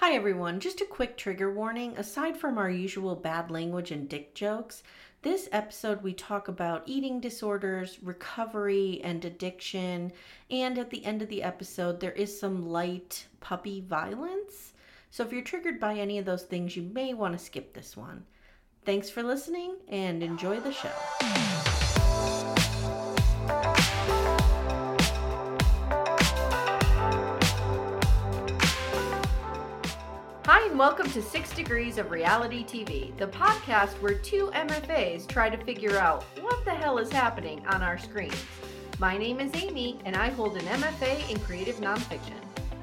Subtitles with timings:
[0.00, 1.94] Hi everyone, just a quick trigger warning.
[1.98, 4.82] Aside from our usual bad language and dick jokes,
[5.20, 10.10] this episode we talk about eating disorders, recovery, and addiction.
[10.50, 14.72] And at the end of the episode, there is some light puppy violence.
[15.10, 17.94] So if you're triggered by any of those things, you may want to skip this
[17.94, 18.24] one.
[18.86, 21.49] Thanks for listening and enjoy the show.
[30.52, 35.48] Hi, and welcome to Six Degrees of Reality TV, the podcast where two MFAs try
[35.48, 38.34] to figure out what the hell is happening on our screens.
[38.98, 42.34] My name is Amye, and I hold an MFA in creative nonfiction.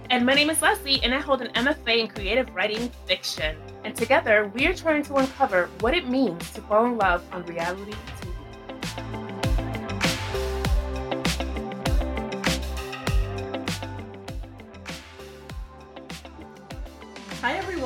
[0.09, 3.57] And my name is Leslie, and I hold an MFA in creative writing fiction.
[3.83, 7.45] And together, we are trying to uncover what it means to fall in love on
[7.47, 7.95] reality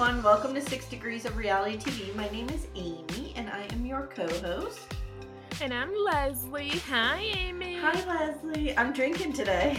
[0.02, 0.24] everyone.
[0.24, 2.16] Welcome to Six Degrees of Reality TV.
[2.16, 4.96] My name is Amye, and I am your co host.
[5.62, 6.70] And I'm Leslie.
[6.90, 7.80] Hi, Amye.
[7.80, 8.76] Hi, Leslie.
[8.76, 9.78] I'm drinking today.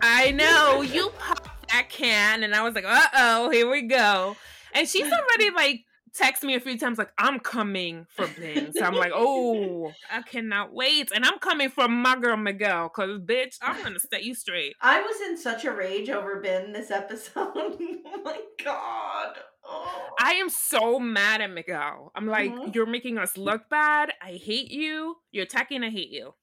[0.00, 4.34] I know you popped that can, and I was like, "Uh oh, here we go."
[4.72, 8.84] And she's already like texted me a few times, like, "I'm coming for Binh." So
[8.84, 13.56] I'm like, "Oh, I cannot wait!" And I'm coming for my girl Miguel, cause bitch,
[13.62, 14.74] I'm gonna set you straight.
[14.80, 17.34] I was in such a rage over Binh this episode.
[17.54, 19.38] oh my god.
[19.64, 20.08] Oh.
[20.18, 22.10] I am so mad at Miguel.
[22.14, 22.74] I'm like, Mhm.
[22.74, 24.12] you're making us look bad.
[24.22, 25.16] I hate you.
[25.30, 25.84] You're attacking.
[25.84, 26.34] I hate you.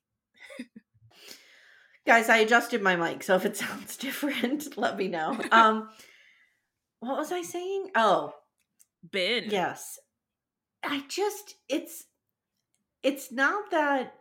[2.06, 5.40] Guys, I adjusted my mic, so if it sounds different, let me know.
[5.52, 5.90] Um
[7.00, 7.92] what was I saying?
[7.96, 8.34] Oh,
[9.10, 9.52] Binh.
[9.52, 9.98] yes.
[10.84, 12.04] I just it's
[13.04, 14.14] it's not that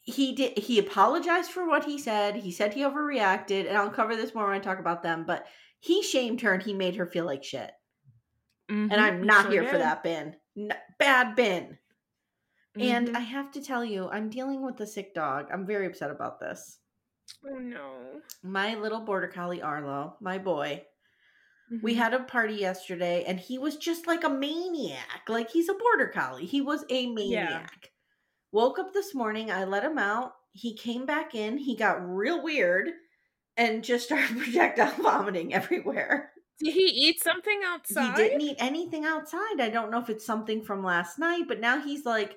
[0.00, 2.36] he did he apologized for what he said.
[2.36, 5.46] He said he overreacted, and I'll cover this more when I talk about them, but
[5.80, 7.70] he shamed her and he made her feel like shit.
[8.70, 10.34] Mhm, And I'm not sure here for that, Binh.
[10.56, 11.78] N- bad Binh.
[12.78, 13.16] And Mhm.
[13.16, 15.48] I have to tell you, I'm dealing with a sick dog.
[15.52, 16.78] I'm very upset about this.
[17.44, 18.20] oh no.
[18.42, 20.84] My little border collie Arlo, my boy,
[21.82, 21.96] we Mhm.
[21.98, 25.22] had a party yesterday and he was just like a maniac.
[25.28, 26.46] Like he's a border collie.
[26.46, 27.90] He was a maniac.
[28.52, 30.32] Woke up this morning, I let him out.
[30.52, 32.88] He came back in, he got real weird
[33.56, 36.32] and just started projectile vomiting everywhere.
[36.60, 38.16] Did he eat something outside?
[38.16, 39.60] He didn't eat anything outside.
[39.60, 42.36] I don't know if it's something from last night, but now he's like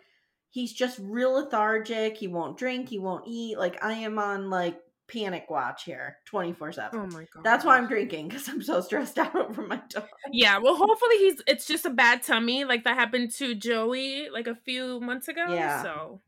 [0.52, 2.18] he's just real lethargic.
[2.18, 3.58] He won't drink, he won't eat.
[3.58, 4.80] Like I am on like
[5.12, 6.90] panic watch here 24/7.
[6.94, 7.44] Oh my god.
[7.44, 10.08] That's why I'm drinking cuz I'm so stressed out over my dog.
[10.32, 14.48] Yeah, well hopefully he's it's just a bad tummy like that happened to Joey like
[14.48, 15.46] a few months ago.
[15.50, 15.84] Yeah.
[15.84, 16.22] So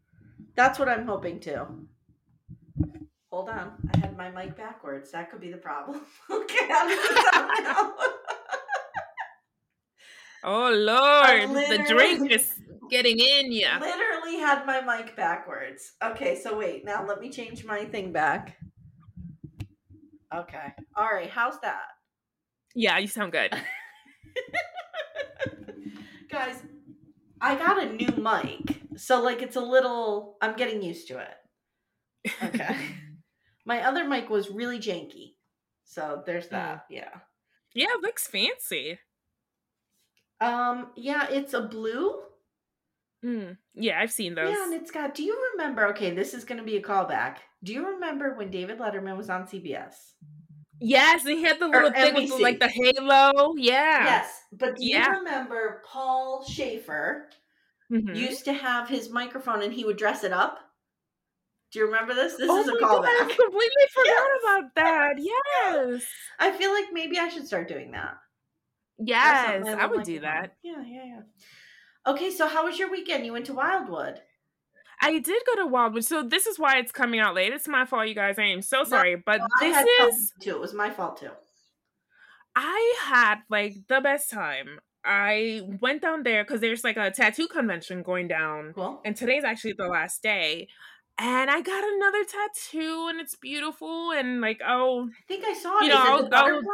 [0.56, 1.68] That's what I'm hoping to.
[3.32, 3.72] Hold on.
[3.94, 5.12] I had my mic backwards.
[5.12, 6.02] That could be the problem.
[6.30, 8.14] okay, how does it?
[10.44, 12.54] Oh Lord, the drink is
[12.90, 13.80] getting in ya.
[13.80, 15.94] Literally had my mic backwards.
[16.04, 16.84] Okay, so wait.
[16.84, 18.58] Now let me change my thing back.
[20.36, 20.74] Okay.
[20.96, 21.30] All right.
[21.30, 21.84] How's that?
[22.76, 23.54] Yeah, you sound good.
[26.30, 26.56] Guys,
[27.40, 28.82] I got a new mic.
[28.98, 32.34] So like it's a little I'm getting used to it.
[32.42, 32.76] Okay.
[33.66, 35.36] my other mic was really janky.
[35.86, 36.86] So there's that.
[36.90, 37.10] Yeah.
[37.76, 39.00] yeah, it looks fancy.
[40.42, 42.16] Um yeah, it's a blue.
[43.24, 43.58] Mm.
[43.74, 44.50] Yeah, I've seen those.
[44.50, 47.38] Yeah, and it's got do you remember okay, this is gonna be a callback.
[47.64, 49.94] Do you remember when David Letterman was on CBS?
[50.82, 53.54] Yes, and he had the little thing with like the halo.
[53.56, 54.04] Yeah.
[54.06, 54.42] Yes.
[54.52, 55.06] But do Yeah.
[55.12, 57.30] you remember Paul Shaffer
[57.90, 58.16] Mhm.
[58.16, 60.60] used to have his microphone and he would dress it up?
[61.72, 62.36] Do you remember this?
[62.36, 63.36] This oh is a God, I callback.
[63.36, 64.42] completely forgot Yes.
[64.42, 65.14] about that.
[65.18, 66.06] Yes.
[66.40, 68.18] I feel like maybe I should start doing that.
[69.00, 70.56] Yes, I would do that.
[70.62, 71.22] Yeah, yeah, yeah.
[72.06, 73.26] Okay, so how was your weekend?
[73.26, 74.22] You went to Wildwood.
[75.02, 77.52] I did go to Wildwood, so this is why it's coming out late.
[77.54, 78.38] It's my fault, you guys.
[78.40, 80.52] I am so sorry, but Well, I this is too.
[80.52, 81.32] It was my fault too.
[82.56, 84.80] I had like the best time.
[85.04, 89.02] I went down there because there's like a tattoo convention going down, Cool.
[89.04, 90.68] and today's actually the last day.
[91.20, 95.80] and I got another tattoo, and it's beautiful, and like oh, I think I saw
[95.80, 95.84] it.
[95.84, 96.72] You know, I'll the butterfly?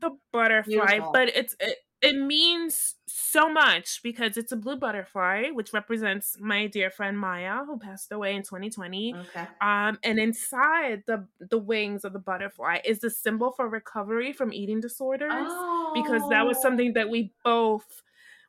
[0.00, 1.12] the butterfly, Beautiful.
[1.12, 6.66] but it's it, it means so much because it's a blue butterfly, which represents my
[6.68, 9.14] dear friend Maya, who passed away in 2020.
[9.14, 9.46] Okay.
[9.60, 14.52] Um, and inside the the wings of the butterfly is the symbol for recovery from
[14.52, 15.32] eating disorders.
[15.32, 15.90] Oh.
[15.94, 18.02] because that was something that we both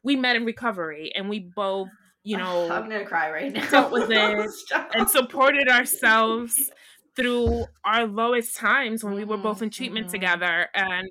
[0.04, 1.90] we met in recovery and we both
[2.24, 3.68] you know I'm gonna cry right now.
[3.70, 4.50] dealt with it
[4.94, 6.70] and supported ourselves
[7.16, 10.12] through our lowest times when we were both in treatment Mhm.
[10.12, 11.10] together and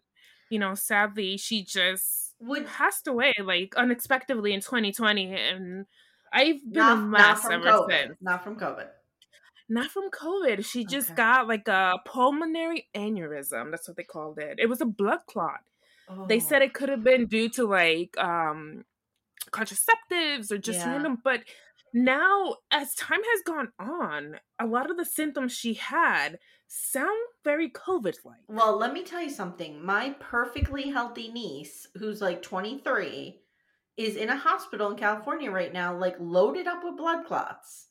[0.50, 5.86] you know sadly she just Would passed away like unexpectedly in 2020 and
[6.32, 8.06] i've been not, a mess ever COVID.
[8.06, 8.88] since Not from COVID.
[9.68, 11.14] not from covid she just Okay.
[11.14, 15.60] got like a pulmonary aneurysm that's what they called it it was a blood clot
[16.26, 16.40] they Oh.
[16.40, 18.84] said it could have been due to like um
[19.50, 20.92] contraceptives or just Yeah.
[20.92, 21.40] random but
[21.94, 26.38] now as time has gone on a lot of the symptoms she had
[26.68, 29.84] sound very covid like Well, let me tell you something.
[29.84, 33.40] My perfectly healthy niece, who's like 23,
[33.96, 37.86] is in a hospital in California right now, like loaded up with blood clots.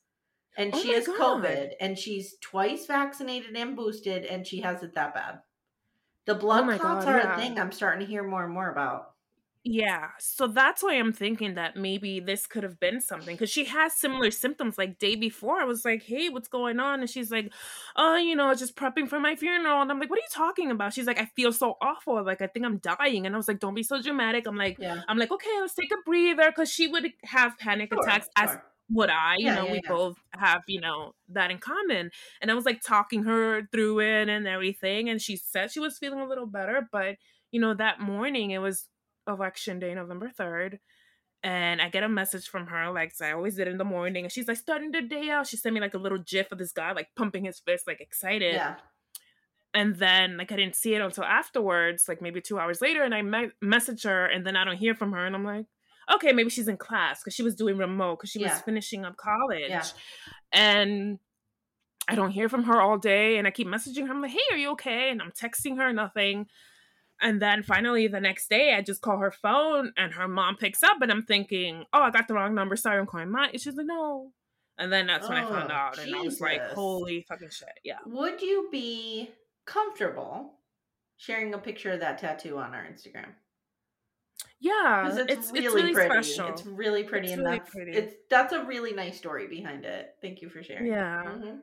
[0.57, 1.19] And Oh she has God.
[1.19, 5.39] COVID and she's twice vaccinated and boosted and she has it that bad.
[6.25, 7.35] The oh blood Oh clots God, are yeah.
[7.35, 9.11] a thing I'm starting to hear more and more about.
[9.69, 13.65] Yeah so that's why i'm thinking that maybe this could have been something because she
[13.65, 17.31] has similar symptoms like day before i was like hey what's going on and she's
[17.31, 17.51] like
[17.95, 20.71] oh you know just prepping for my funeral and i'm like what are you talking
[20.71, 23.47] about she's like i feel so awful like i think i'm dying and i was
[23.47, 25.01] like don't be so dramatic i'm like Yeah.
[25.07, 28.57] I'm like, okay, let's take a breather because she would have panic Sure, attacks as
[28.89, 29.35] would I.
[29.37, 29.97] You Yeah, know, yeah, we yeah.
[29.97, 32.11] both have, you know, that in common.
[32.41, 35.09] And I was like talking her through it and everything.
[35.09, 36.87] And she said she was feeling a little better.
[36.91, 37.17] But,
[37.51, 38.87] you know, that morning it was
[39.27, 40.79] election day, November 3rd.
[41.43, 44.23] And I get a message from her, like I always did in the morning.
[44.25, 45.47] And she's like, starting the day out.
[45.47, 48.01] She sent me like a little gif of this guy like pumping his fist, like
[48.01, 48.75] excited Yeah.
[49.73, 53.13] and then like I didn't see it until afterwards, like maybe two hours later, and
[53.13, 55.65] I me- message her, and then I don't hear from her, and I'm like,
[56.15, 58.53] okay, maybe she's in class because she was doing remote because she Yeah.
[58.53, 59.83] was finishing up college, Yeah.
[60.51, 61.19] and
[62.07, 64.13] I don't hear from her all day, and I keep messaging her.
[64.13, 65.09] I'm like, hey, are you okay?
[65.11, 66.47] And I'm texting her, nothing.
[67.19, 70.83] And then finally the next day, I just call her phone, and her mom picks
[70.83, 72.75] up, and I'm thinking, oh, I got the wrong number.
[72.75, 73.49] Sorry, I'm calling mine.
[73.53, 74.31] And she's like, no.
[74.77, 77.69] And then that's when I found Oh, out, and I was like, holy fucking shit,
[77.83, 77.97] yeah.
[78.05, 79.31] Would you be
[79.65, 80.53] comfortable
[81.17, 83.29] sharing a picture of that tattoo on our Instagram?
[84.59, 86.23] Yeah, Because it's, it's really it's really pretty.
[86.23, 86.47] special.
[86.53, 87.91] It's really pretty, It's and really that's pretty.
[87.93, 90.09] it's that's a really nice story behind it.
[90.21, 90.87] Thank you for sharing.
[90.87, 91.23] Yeah.
[91.25, 91.59] Mhm.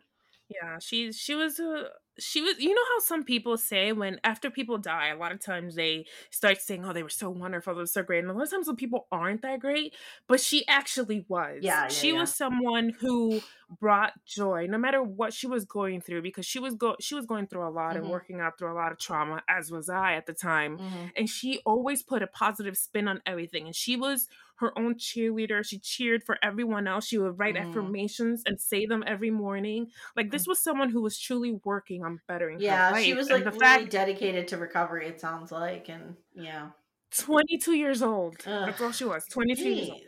[0.48, 1.88] Yeah, she she was a
[2.18, 5.40] she was you know how some people say when after people die, a lot of
[5.40, 8.20] times they start saying, Oh, they were so wonderful, they were so great.
[8.20, 9.94] And a lot of times the people aren't that great,
[10.28, 11.58] but she actually was.
[11.62, 12.20] Yeah, yeah, she yeah.
[12.20, 13.40] was someone who
[13.80, 17.26] brought joy no matter what she was going through because she was go she was
[17.26, 17.98] going through a lot Mhm.
[18.00, 20.78] and working out through a lot of trauma, as was I at the time.
[20.78, 21.12] Mhm.
[21.16, 23.66] And she always put a positive spin on everything.
[23.66, 25.64] And she was her own cheerleader.
[25.64, 27.06] She cheered for everyone else.
[27.06, 27.68] She would write Mm.
[27.70, 29.90] affirmations and say them every morning.
[30.16, 33.04] Like this was someone who was truly working on bettering her Yeah, life.
[33.04, 35.06] she was like the really fact dedicated to recovery.
[35.08, 36.70] It sounds like, and yeah.
[37.16, 38.36] 22 years old.
[38.46, 38.66] Ugh.
[38.66, 39.24] That's all she was.
[39.26, 40.00] 22 years old.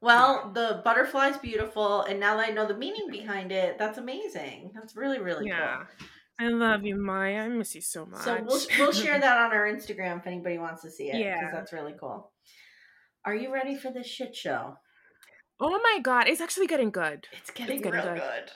[0.00, 4.70] Well, the butterfly's beautiful, and now that I know the meaning behind it, that's amazing.
[4.74, 5.84] That's really, really Yeah.
[5.98, 6.06] cool.
[6.40, 7.40] I love you, Maya.
[7.40, 8.22] I miss you so much.
[8.22, 11.16] So we'll we'll share that on our Instagram if anybody wants to see it.
[11.18, 11.40] Yeah.
[11.40, 12.30] because that's really cool.
[13.28, 14.78] Are you ready for this shit show?
[15.60, 17.26] oh my god, it's actually getting good.
[17.32, 18.14] It's getting, getting real good.
[18.16, 18.50] good.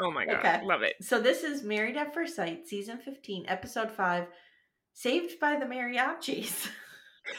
[0.00, 0.60] Oh my god, Okay.
[0.64, 0.94] love it.
[1.00, 4.26] So this is Married at First Sight, season fifteen, episode five,
[4.92, 6.68] Saved by the Mariachis.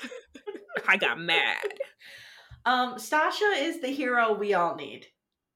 [0.88, 1.58] I got mad.
[2.66, 5.06] Um, Stacia is the hero we all need.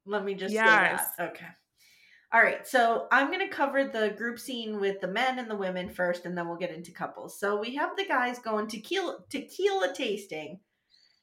[0.06, 1.00] Let me just Yes.
[1.18, 1.30] say that.
[1.30, 1.46] Okay.
[2.34, 5.56] All right, so I'm going to cover the group scene with the men and the
[5.56, 7.40] women first, and then we'll get into couples.
[7.40, 10.60] So we have the guys going tequila, tequila tasting,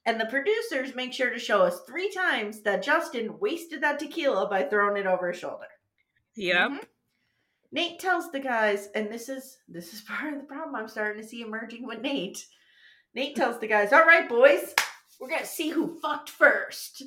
[0.07, 4.49] and the producers make sure to show us three times that Justin wasted that tequila
[4.49, 5.67] by throwing it over his shoulder.
[6.37, 6.71] Yep.
[6.71, 6.85] Mhm.
[7.73, 11.21] Nate tells the guys, and this is this is part of the problem I'm starting
[11.23, 12.47] to see emerging with Nate.
[13.15, 14.75] Nate tells the guys, "All right, boys,
[15.21, 17.03] we're gonna see who fucked first.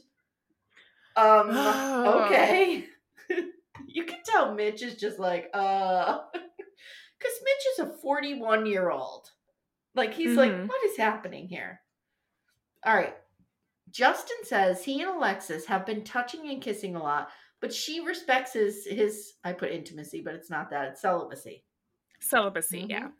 [1.15, 1.49] Um,
[2.07, 2.85] okay.
[3.87, 9.29] you can tell Mitch is just like, uh, because Mitch is a 41 year old.
[9.95, 10.67] Like he's like, Mhm.
[10.67, 11.81] what is happening here?
[12.87, 13.15] All right.
[13.91, 17.29] Justin says he and Alexis have been touching and kissing a lot,
[17.59, 21.65] but she respects his his I put intimacy, but it's not that, it's celibacy.
[22.21, 23.07] Celibacy, yeah.
[23.07, 23.11] Mhm.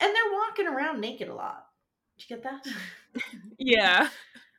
[0.00, 1.66] And they're walking around naked a lot.
[2.16, 2.66] Did you get that?
[3.58, 4.08] Yeah.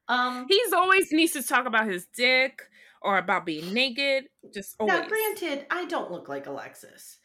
[0.07, 2.61] Um He's always needs to talk about his dick
[3.01, 4.25] or about being naked.
[4.53, 4.99] Just always.
[4.99, 7.19] Now, granted, I don't look like Alexis,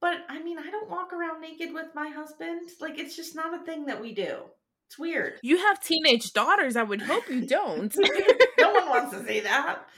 [0.00, 2.70] but I mean, I don't walk around naked with my husband.
[2.80, 4.44] Like, it's just not a thing that we do.
[4.90, 5.34] It's weird.
[5.40, 6.74] You have teenage daughters.
[6.74, 7.94] I would hope you don't.
[8.58, 9.86] no one wants to see that.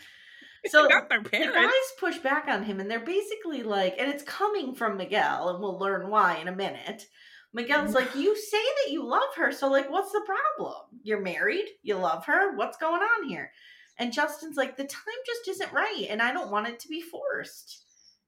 [0.69, 4.97] So the guys push back on him, and they're basically like, and it's coming from
[4.97, 7.05] Miguel, and we'll learn why in a minute.
[7.53, 7.95] Miguel's mm.
[7.97, 10.77] like, you say that you love her, so like, what's the problem?
[11.03, 12.55] You're married, you love her.
[12.55, 13.51] What's going on here?
[13.99, 17.01] And Justin's like, the time just isn't right, and I don't want it to be
[17.01, 17.83] forced.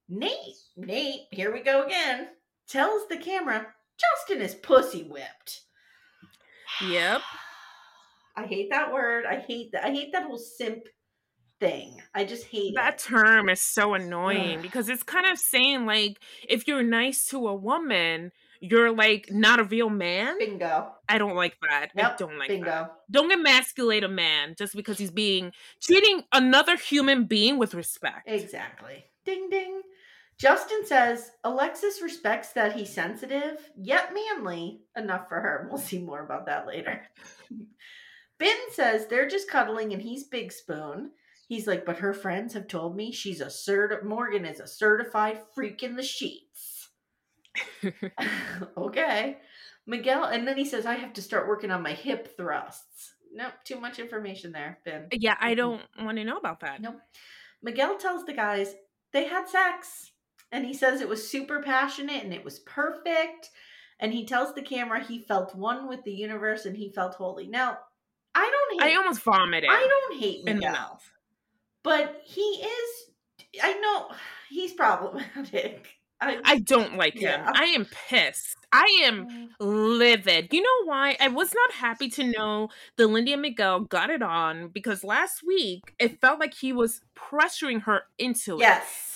[0.08, 2.30] Nate, Nate, here we go again.
[2.68, 5.60] Tells the camera, Justin is pussy whipped.
[6.90, 7.20] Yep.
[8.36, 9.24] I hate that word.
[9.26, 9.84] I hate that.
[9.84, 10.84] I hate that whole simp
[11.60, 12.00] thing.
[12.14, 12.98] I just hate That it.
[12.98, 14.62] term is so annoying Ugh.
[14.62, 19.60] because it's kind of saying like if you're nice to a woman, you're like not
[19.60, 20.36] a real man.
[20.38, 20.90] Bingo.
[21.08, 21.90] I don't like that.
[21.96, 22.64] I Nope, don't like Bingo.
[22.66, 22.94] that.
[23.10, 28.22] Don't emasculate a man just because he's being treating another human being with respect.
[28.28, 29.04] Exactly.
[29.24, 29.80] Ding ding.
[30.38, 35.68] Justin says Alexis respects that he's sensitive, yet manly enough for her.
[35.70, 37.02] We'll see more about that later.
[38.40, 41.12] Binh says they're just cuddling and he's big spoon.
[41.46, 44.02] He's like, but her friends have told me she's a cert.
[44.02, 46.88] Morgan is a certified freak in the sheets.
[48.76, 49.38] okay.
[49.86, 53.14] Miguel, and then he says, I have to start working on my hip thrusts.
[53.32, 55.08] Nope, too much information there, Binh.
[55.12, 56.80] yeah, I don't want to know about that.
[56.80, 57.00] Nope.
[57.62, 58.74] Miguel tells the guys
[59.12, 60.12] they had sex
[60.52, 63.50] and he says it was super passionate and it was perfect.
[64.00, 67.46] And he tells the camera he felt one with the universe and he felt holy.
[67.46, 67.78] Now,
[68.34, 69.70] I don't hate I almost vomited.
[69.70, 71.10] I don't hate in the Miguel, mouth.
[71.82, 73.04] but he is
[73.62, 74.08] I know
[74.48, 75.86] he's problematic.
[76.20, 77.40] I, I don't like him.
[77.44, 78.56] I am pissed.
[78.72, 79.48] I am mm.
[79.60, 80.52] livid.
[80.52, 81.16] You know why?
[81.20, 85.42] I was not happy to know that Lindy and Miguel got it on because last
[85.46, 88.60] week it felt like he was pressuring her into it.
[88.60, 89.13] yes.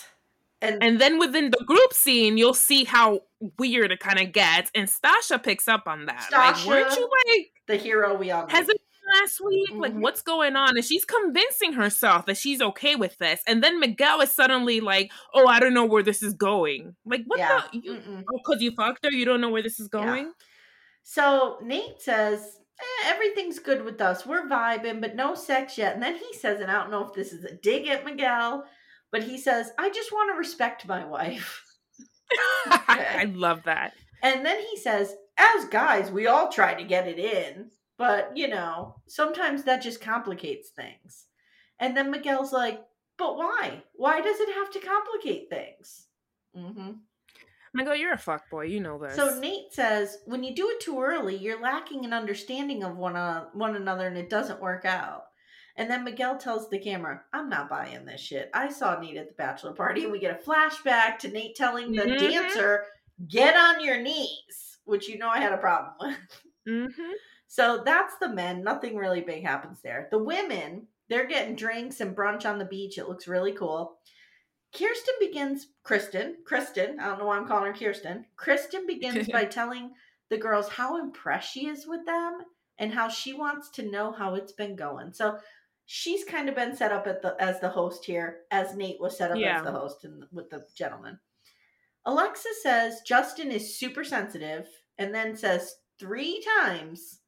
[0.60, 3.20] And, And then within the group scene, you'll see how
[3.58, 4.70] weird it kind of gets.
[4.74, 6.28] And Stacia picks up on that.
[6.32, 7.00] Like, weren't Stacia.
[7.00, 8.80] you like the hero we all hesitant
[9.20, 9.70] last week?
[9.78, 10.00] Like, Mhm.
[10.00, 10.70] what's going on?
[10.76, 13.40] And she's convincing herself that she's okay with this.
[13.46, 16.96] And then Miguel is suddenly like, oh, I don't know where this is going.
[17.04, 17.60] Like, what Yeah.
[17.72, 17.78] the?
[17.78, 19.12] You, oh, because you fucked her?
[19.12, 20.04] You don't know where this is Yeah.
[20.04, 20.32] going?
[21.04, 24.26] So Nate says, eh, everything's good with us.
[24.26, 25.94] We're vibing, but no sex yet.
[25.94, 28.66] And then he says, and I don't know if this is a dig at Miguel,
[29.10, 31.64] but he says, I just want to respect my wife.
[32.66, 33.94] I love that.
[34.22, 38.48] And then he says, as guys, we all try to get it in, but you
[38.48, 41.26] know, sometimes that just complicates things.
[41.78, 42.80] And then Miguel's like,
[43.16, 43.82] but why?
[43.94, 46.06] Why does it have to complicate things?
[46.56, 46.92] Mm-hmm.
[47.74, 48.64] Miguel, you're a fuck boy.
[48.64, 49.14] You know this.
[49.14, 53.16] So Nate says, when you do it too early, you're lacking an understanding of one
[53.16, 55.24] uh, one another, and it doesn't work out.
[55.78, 58.50] And then Miguel tells the camera, "I'm not buying this shit.
[58.52, 61.94] I saw Nate at the bachelor party, and we get a flashback to Nate telling
[61.94, 62.18] the Mhm.
[62.18, 62.86] dancer,
[63.28, 66.42] "Get on your knees," which you know I had a problem with.
[66.66, 67.12] hmm
[67.46, 68.62] So that's the men.
[68.62, 70.08] Nothing really big happens there.
[70.10, 72.98] The women, they're getting drinks and brunch on the beach.
[72.98, 74.00] It looks really cool.
[74.76, 78.26] Kirsten begins, Krysten, Krysten, I don't know why I'm calling her Kirsten.
[78.36, 79.94] Krysten begins by telling
[80.28, 82.38] the girls how impressed she is with them
[82.78, 85.12] and how she wants to know how it's been going.
[85.12, 85.38] So
[85.90, 89.16] she's kind of been set up at the as the host here, as Nate was
[89.16, 89.56] set up Yeah.
[89.58, 91.18] as the host and with the gentleman.
[92.04, 94.68] Alexa says Justin is super sensitive
[94.98, 97.20] and then says three times,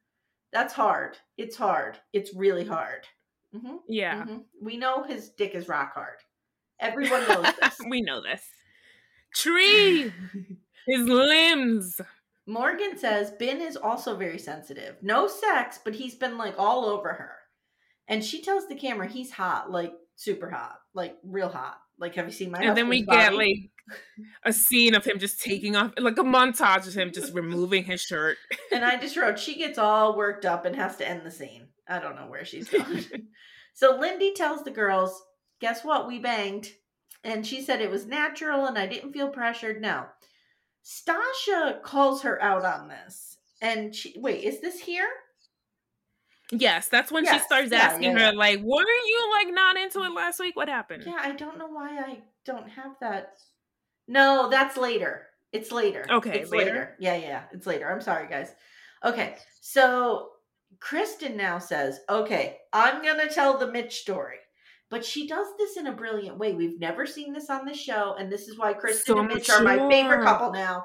[0.52, 1.16] that's hard.
[1.38, 1.98] It's hard.
[2.12, 3.06] It's really hard.
[3.58, 4.26] hmm Yeah.
[4.60, 6.18] We know his dick is rock hard.
[6.80, 7.78] Everyone knows this.
[7.88, 8.42] we know this.
[9.34, 10.12] Tree,
[10.86, 12.00] his limbs.
[12.46, 14.96] Morgan says Binh is also very sensitive.
[15.02, 17.32] No sex, but he's been like all over her.
[18.10, 21.78] And she tells the camera he's hot, like super hot, like real hot.
[21.98, 23.70] Like, have you seen my and then we husband's get like
[24.44, 28.00] a scene of him just taking off, like a montage of him just removing his
[28.00, 28.36] shirt.
[28.72, 31.68] and I just wrote, she gets all worked up and has to end the scene.
[31.88, 33.04] I don't know where she's going.
[33.74, 35.22] so Lindy tells the girls,
[35.60, 36.08] guess what?
[36.08, 36.68] We banged.
[37.22, 39.80] And she said it was natural and I didn't feel pressured.
[39.80, 40.06] No.
[40.82, 43.36] Stacia calls her out on this.
[43.60, 45.08] And she, wait, is this here?
[46.52, 50.12] Yes, that's when she starts asking yeah, her, like, weren't you like not into it
[50.12, 50.56] last week?
[50.56, 51.04] What happened?
[51.06, 53.38] Yeah, I don't know why I don't have that.
[54.08, 55.26] No, that's later.
[55.52, 56.04] It's later.
[56.10, 56.96] Okay, it's later?
[56.98, 57.90] Yeah, yeah, it's later.
[57.90, 58.52] I'm sorry, guys.
[59.04, 60.30] Okay, so
[60.78, 64.38] Krysten now says, "Okay, I'm gonna tell the Mitch story."
[64.90, 66.52] But she does this in a brilliant way.
[66.52, 69.48] We've never seen this on the show, and this is why Krysten So and Mitch
[69.48, 70.84] are my favorite couple now.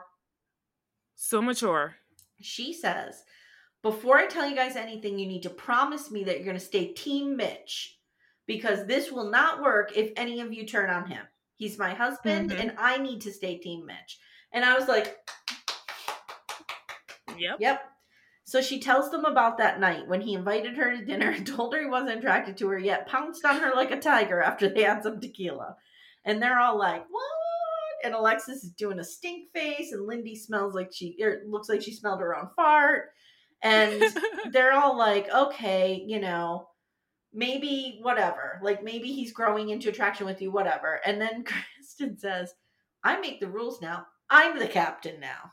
[1.16, 1.96] So mature.
[2.40, 3.24] She says,
[3.86, 6.66] Before I tell you guys anything, you need to promise me that you're going to
[6.66, 7.92] stay Team Mitch.
[8.48, 11.26] because this will not work if any of you turn on him.
[11.56, 12.60] He's my husband Mhm.
[12.60, 14.20] and I need to stay Team Mitch.
[14.52, 15.18] And I was like,
[17.36, 17.58] Yep.
[17.60, 17.92] Yep.
[18.44, 21.74] So she tells them about that night when he invited her to dinner and told
[21.74, 24.84] her he wasn't attracted to her yet, pounced on her like a tiger after they
[24.84, 25.76] had some tequila.
[26.24, 27.24] And they're all like, What?
[28.04, 31.82] And Alexis is doing a stink face, and Lindy smells like she, or looks like
[31.82, 33.10] she smelled her own fart.
[33.62, 34.04] And
[34.52, 36.68] they're all like, Okay, you know,
[37.36, 38.60] maybe whatever.
[38.64, 41.02] Like maybe he's growing into attraction with you, whatever.
[41.06, 41.44] And then
[42.00, 42.54] Krysten says,
[43.04, 44.08] I make the rules now.
[44.30, 45.52] I'm the captain now.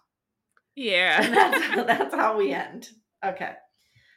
[1.20, 1.50] And yeah.
[1.50, 2.88] that's, that's how we end.
[3.24, 3.52] Okay.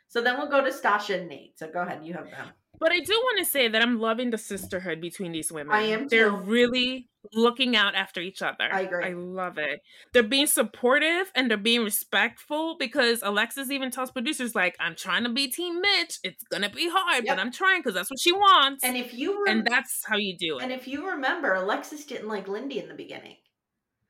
[0.08, 1.60] So then we'll go to Stacia and Nate.
[1.60, 2.48] So go ahead, you have them.
[2.80, 5.74] But I do want to say that I'm loving the sisterhood between these women.
[5.76, 6.08] I am Too.
[6.10, 8.70] They're really looking out after each other.
[8.72, 9.04] I agree.
[9.06, 9.82] I love it.
[10.14, 15.24] They're being supportive and they're being respectful because Alexis even tells producers like, "I'm trying
[15.24, 16.20] to be Team Mitch.
[16.24, 17.36] It's gonna be hard, Yep.
[17.36, 20.18] but I'm trying because that's what she wants." And if you rem- and that's how
[20.18, 23.38] you do and if you remember, Alexis didn't like Lindy in the beginning.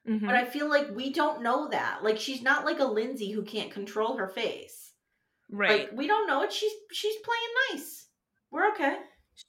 [0.07, 0.25] Mhm.
[0.25, 2.03] But I feel like we don't know that.
[2.03, 4.91] Like she's not like a Lindsay who can't control her face.
[5.49, 5.81] right.
[5.89, 6.51] Like we don't know it.
[6.51, 8.04] She's she's playing nice.
[8.51, 8.97] We're okay.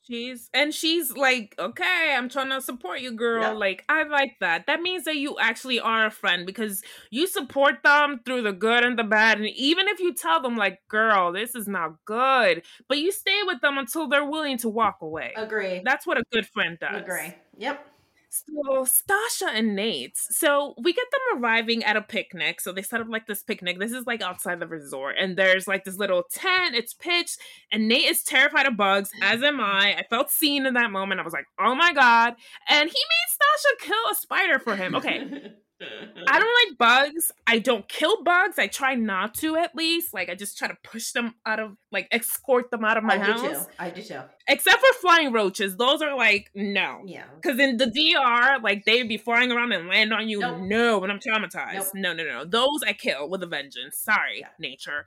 [0.05, 3.43] She's and she's like, okay, I'm trying to support you, girl.
[3.43, 3.51] Yeah.
[3.51, 4.67] Like, I like that.
[4.67, 8.85] That means that you actually are a friend because you support them through the good
[8.85, 9.39] and the bad.
[9.39, 13.43] And even if you tell them, like, girl, this is not good, but you stay
[13.45, 15.35] with them until they're willing to walk away.
[15.37, 15.83] Agree.
[15.85, 17.03] That's what a good friend does.
[17.03, 17.35] Agree.
[17.57, 17.87] Yep.
[18.29, 20.17] So Stacia and Nate.
[20.17, 22.61] So we get them arriving at a picnic.
[22.61, 23.79] So they set up like this picnic.
[23.79, 26.75] This is like outside the resort, and there's like this little tent.
[26.75, 27.39] It's pitched,
[27.73, 29.97] and Nate is terrified of bugs, as am I.
[29.99, 31.21] I felt seen in that moment.
[31.21, 32.35] I was like, oh my god!
[32.69, 34.95] And he made Stacia kill a spider for him.
[34.95, 37.33] Okay, I don't like bugs.
[37.47, 38.59] I don't kill bugs.
[38.59, 40.15] I try not to at least.
[40.15, 43.15] Like I just try to push them out of like escort them out of my
[43.15, 43.43] I house.
[43.43, 43.61] do too.
[43.79, 44.21] I do too.
[44.49, 45.77] Except for flying roaches.
[45.77, 47.03] Those are like no.
[47.05, 47.25] Yeah.
[47.41, 50.41] Because in the DR, like they'd be flying around and land on you.
[50.41, 50.61] Nope.
[50.63, 51.75] No, and I'm traumatized.
[51.75, 51.87] Nope.
[51.95, 52.45] No, no, no.
[52.45, 53.99] Those I kill with a vengeance.
[53.99, 54.49] Sorry, Yeah.
[54.59, 55.07] nature.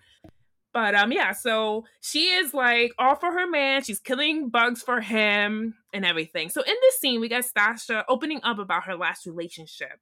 [0.71, 1.31] But um, yeah.
[1.31, 3.83] So she is like all for her man.
[3.83, 6.49] She's killing bugs for him and everything.
[6.49, 9.99] So in this scene, we got Stacia opening up about her last relationship.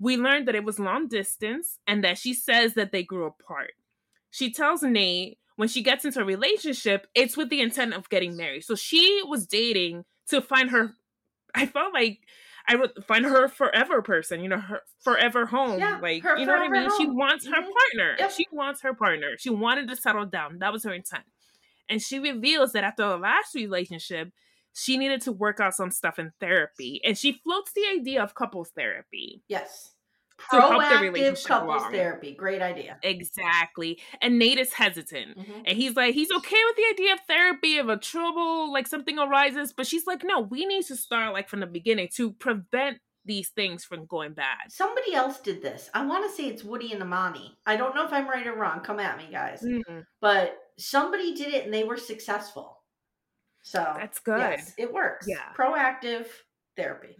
[0.00, 3.72] We learned that it was long distance and that she says that they grew apart.
[4.30, 8.36] She tells Nate when she gets into a relationship, it's with the intent of getting
[8.36, 8.64] married.
[8.64, 10.94] So she was dating to find her.
[11.54, 12.18] I felt like
[12.66, 15.78] I would find her forever person, you know, her forever home.
[15.78, 16.90] Yeah, like, you know what I mean?
[16.98, 17.70] She wants her Mhm.
[17.72, 18.16] partner.
[18.18, 18.30] Yep.
[18.32, 19.36] She wants her partner.
[19.38, 20.58] She wanted to settle down.
[20.58, 21.24] That was her intent.
[21.88, 24.32] And she reveals that after the last relationship,
[24.74, 27.00] she needed to work out some stuff in therapy.
[27.04, 29.42] And she floats the idea of couples therapy.
[29.48, 29.92] Yes.
[30.50, 31.92] To help their Proactive couples along.
[31.92, 32.34] therapy.
[32.34, 32.98] Great idea.
[33.04, 34.00] Exactly.
[34.20, 35.38] And Nate is hesitant.
[35.38, 35.62] Mhm.
[35.64, 39.16] And he's like, he's okay with the idea of therapy if a trouble, like something
[39.18, 39.72] arises.
[39.72, 43.50] But she's like, no, we need to start like from the beginning to prevent these
[43.50, 44.70] things from going bad.
[44.70, 45.88] Somebody else did this.
[45.94, 47.56] I want to say it's Woody and Amani.
[47.64, 48.80] I don't know if I'm right or wrong.
[48.80, 49.62] Come at me, guys.
[49.62, 50.04] Mhm.
[50.20, 52.82] But somebody did it and they were successful.
[53.64, 54.38] So That's good.
[54.38, 55.26] Yes, it works.
[55.26, 55.52] Yeah.
[55.58, 56.26] Proactive
[56.76, 57.16] therapy.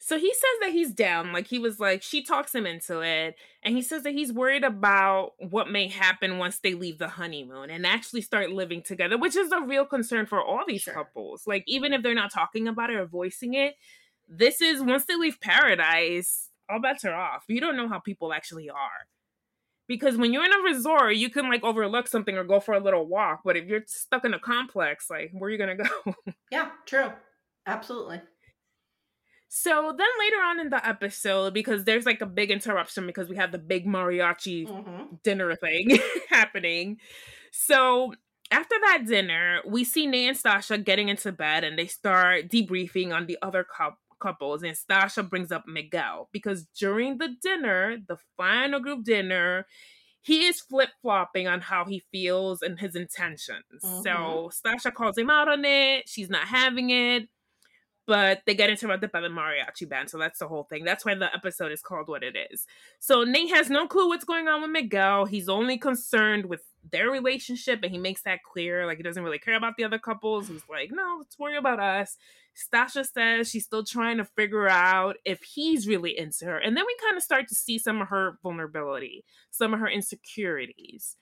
[0.00, 1.32] So he says that he's down.
[1.32, 3.36] Like he was like, she talks him into it.
[3.62, 7.70] And he says that he's worried about what may happen once they leave the honeymoon
[7.70, 10.94] and actually start living together, which is a real concern for all these Sure.
[10.94, 11.46] couples.
[11.46, 13.74] Like, even if they're not talking about it or voicing it,
[14.26, 17.44] this is once they leave paradise, all bets are off.
[17.48, 19.06] You don't know how people actually are.
[19.88, 22.80] Because when you're in a resort, you can like overlook something or go for a
[22.80, 23.40] little walk.
[23.44, 26.14] But if you're stuck in a complex, like, where are you going to go?
[26.50, 27.12] Yeah, true.
[27.66, 28.22] Absolutely.
[29.48, 33.36] So then later on in the episode, because there's like a big interruption because we
[33.36, 34.84] have the big mariachi hmm
[35.24, 35.98] dinner thing
[36.28, 36.98] happening.
[37.50, 38.12] So
[38.50, 43.12] after that dinner, we see Nate and Stacia getting into bed and they start debriefing
[43.14, 44.62] on the other cou- couples.
[44.62, 49.66] And Stacia brings up Miguel because during the dinner, the final group dinner,
[50.20, 53.80] he is flip flopping on how he feels and his intentions.
[53.80, 54.50] So mm-hmm.
[54.50, 56.08] Stacia calls him out on it.
[56.08, 57.28] She's not having it.
[58.08, 60.08] But they get interrupted by the mariachi band.
[60.08, 60.82] So that's the whole thing.
[60.82, 62.66] That's why the episode is called what it is.
[62.98, 65.26] So Nate has no clue what's going on with Miguel.
[65.26, 68.86] He's only concerned with their relationship, and he makes that clear.
[68.86, 70.48] Like he doesn't really care about the other couples.
[70.48, 72.16] He's like, no, let's worry about us.
[72.54, 76.56] Stacia says she's still trying to figure out if he's really into her.
[76.56, 79.88] And then we kind of start to see some of her vulnerability, some of her
[79.88, 81.16] insecurities.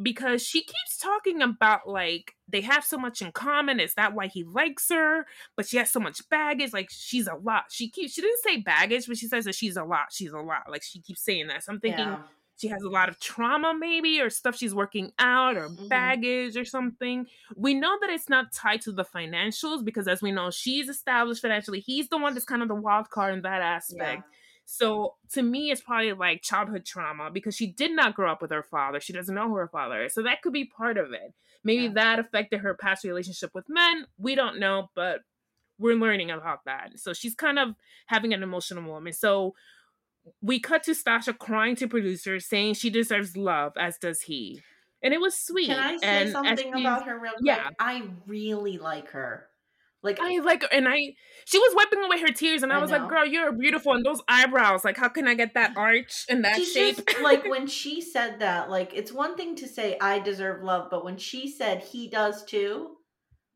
[0.00, 3.78] Because she keeps talking about like they have so much in common.
[3.78, 5.26] Is that why he likes her?
[5.56, 6.72] But she has so much baggage.
[6.72, 7.64] Like she's a lot.
[7.70, 10.06] She keeps she didn't say baggage, but she says that she's a lot.
[10.10, 10.62] She's a lot.
[10.70, 11.62] Like she keeps saying that.
[11.64, 12.18] So I'm thinking, yeah.
[12.56, 15.88] she has a lot of trauma maybe or stuff she's working out or Mhm.
[15.88, 17.26] baggage or something
[17.56, 21.42] we know that it's not tied to the financials because as we know she's established
[21.42, 24.22] financially he's the one that's kind of the wild card in that aspect
[24.64, 28.50] so to me it's probably like childhood trauma because she did not grow up with
[28.50, 31.12] her father she doesn't know who her father is so that could be part of
[31.12, 31.92] it maybe Yeah.
[31.94, 35.20] that affected her past relationship with men we don't know but
[35.78, 37.74] we're learning about that so she's kind of
[38.06, 39.54] having an emotional moment so
[40.40, 44.62] we cut to Stacia crying to producers saying she deserves love as does he.
[45.02, 45.66] And it was sweet.
[45.66, 47.44] Can I say and something about her real quick?
[47.44, 47.70] Yeah.
[47.80, 49.48] I really like her.
[50.02, 52.76] Like I eh like her and I she was wiping away her tears and I,
[52.76, 52.98] I was know.
[52.98, 56.44] like, girl, you're beautiful and those eyebrows, like how can I get that arch and
[56.44, 57.06] that she's shape?
[57.06, 60.88] just like when she said that, like it's one thing to say I deserve love,
[60.90, 62.96] but when she said he does too,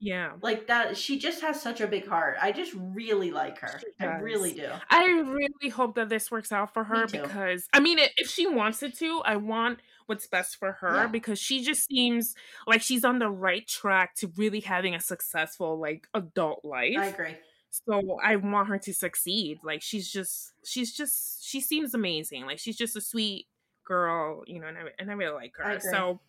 [0.01, 0.33] yeah.
[0.43, 2.37] like that she just has such a big heart.
[2.41, 3.81] I just really like her.
[3.99, 4.71] I really do.
[4.91, 8.83] I really hope that this works out for her because I mean, if she wants
[8.83, 11.07] it to, I want what's best for her Yeah.
[11.09, 12.35] because she just seems
[12.67, 16.97] like she's on the right track to really having a successful like adult life.
[16.99, 17.37] I agree.
[17.71, 19.59] So I want her to succeed.
[19.63, 22.47] Like she's just she's just she seems amazing.
[22.47, 23.47] Like she's just a sweet
[23.85, 25.79] girl, you know, and I and I really like her.
[25.81, 26.21] So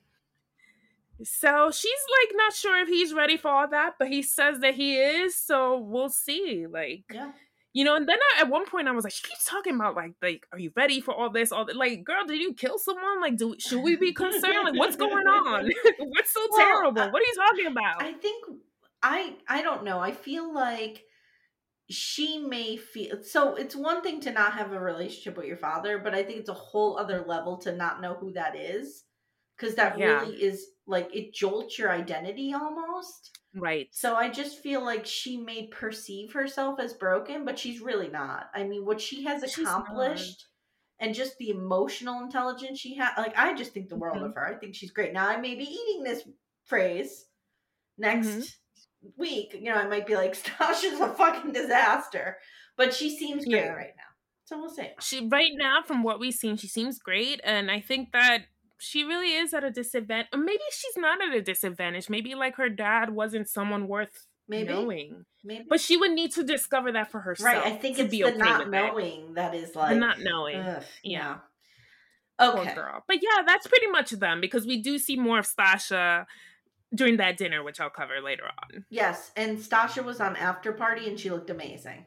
[1.24, 4.76] so she's like not sure if he's ready for all that, but he says that
[4.76, 6.68] he is, so we'll see.
[6.68, 7.32] Like Yeah.
[7.78, 9.96] You know, and then I, at one point I was like, she keeps talking about
[9.96, 11.52] like, like, are you ready for all this?
[11.52, 11.76] All that?
[11.76, 13.22] Like, girl, did you kill someone?
[13.22, 14.64] Like, do should we be concerned?
[14.64, 15.70] Like, what's going on?
[16.00, 17.02] what's so Well, terrible?
[17.04, 18.02] I- what are you talking about?
[18.02, 18.46] I think
[19.04, 20.00] I I don't know.
[20.00, 21.04] I feel like
[21.90, 26.00] she may feel so it's one thing to not have a relationship with your father,
[26.00, 29.04] but I think it's a whole other level to not know who that is.
[29.60, 30.22] Cause that Yeah.
[30.22, 33.37] really is like it jolts your identity almost.
[33.60, 33.88] Right.
[33.92, 38.50] So I just feel like she may perceive herself as broken, but she's really not.
[38.54, 39.82] I mean, what she has She's not.
[39.84, 40.46] accomplished
[41.00, 44.26] and just the emotional intelligence she has, like, I just think the world Mm-hmm.
[44.26, 44.48] of her.
[44.48, 45.14] I think she's great.
[45.14, 46.24] Now, I may be eating this
[46.66, 47.26] phrase
[47.98, 49.08] next Mm-hmm.
[49.18, 49.54] week.
[49.54, 52.38] You know, I might be like, Stacia's a fucking disaster,
[52.78, 53.70] but she seems great Yeah.
[53.74, 54.04] right now.
[54.46, 54.88] So we'll see.
[55.02, 58.44] she right now from what we've seen she seems great and i think that
[58.80, 62.56] she really is at a disadvantage or maybe she's not at a disadvantage maybe like
[62.56, 64.70] her dad wasn't someone worth Maybe.
[64.70, 65.66] knowing Maybe.
[65.70, 67.74] but she would need to discover that for herself right.
[67.74, 70.84] I think it's be the okay not knowing that is like, the not knowing ugh,
[71.04, 71.36] yeah.
[72.40, 72.52] yeah.
[72.52, 72.76] Poor Okay.
[72.76, 73.04] girl.
[73.08, 76.28] But yeah, that's pretty much them because we do see more of Stacia
[76.94, 78.86] during that dinner, which I'll cover later on.
[78.92, 82.06] Yes, and Stacia was on after party and she looked amazing.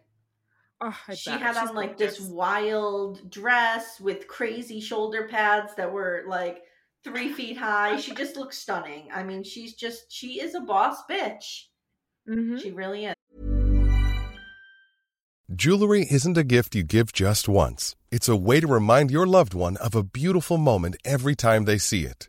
[0.83, 1.41] Oh, I she bet.
[1.41, 6.63] had She's on like this wild dress with crazy shoulder pads that were like
[7.05, 7.97] three feet high.
[7.99, 9.09] She just looks stunning.
[9.13, 11.65] I mean, she's just she is a boss bitch.
[12.29, 12.61] Mhm.
[12.63, 13.15] She really is.
[15.55, 17.97] Jewelry isn't a gift you give just once.
[18.11, 21.77] It's a way to remind your loved one of a beautiful moment every time they
[21.77, 22.29] see it.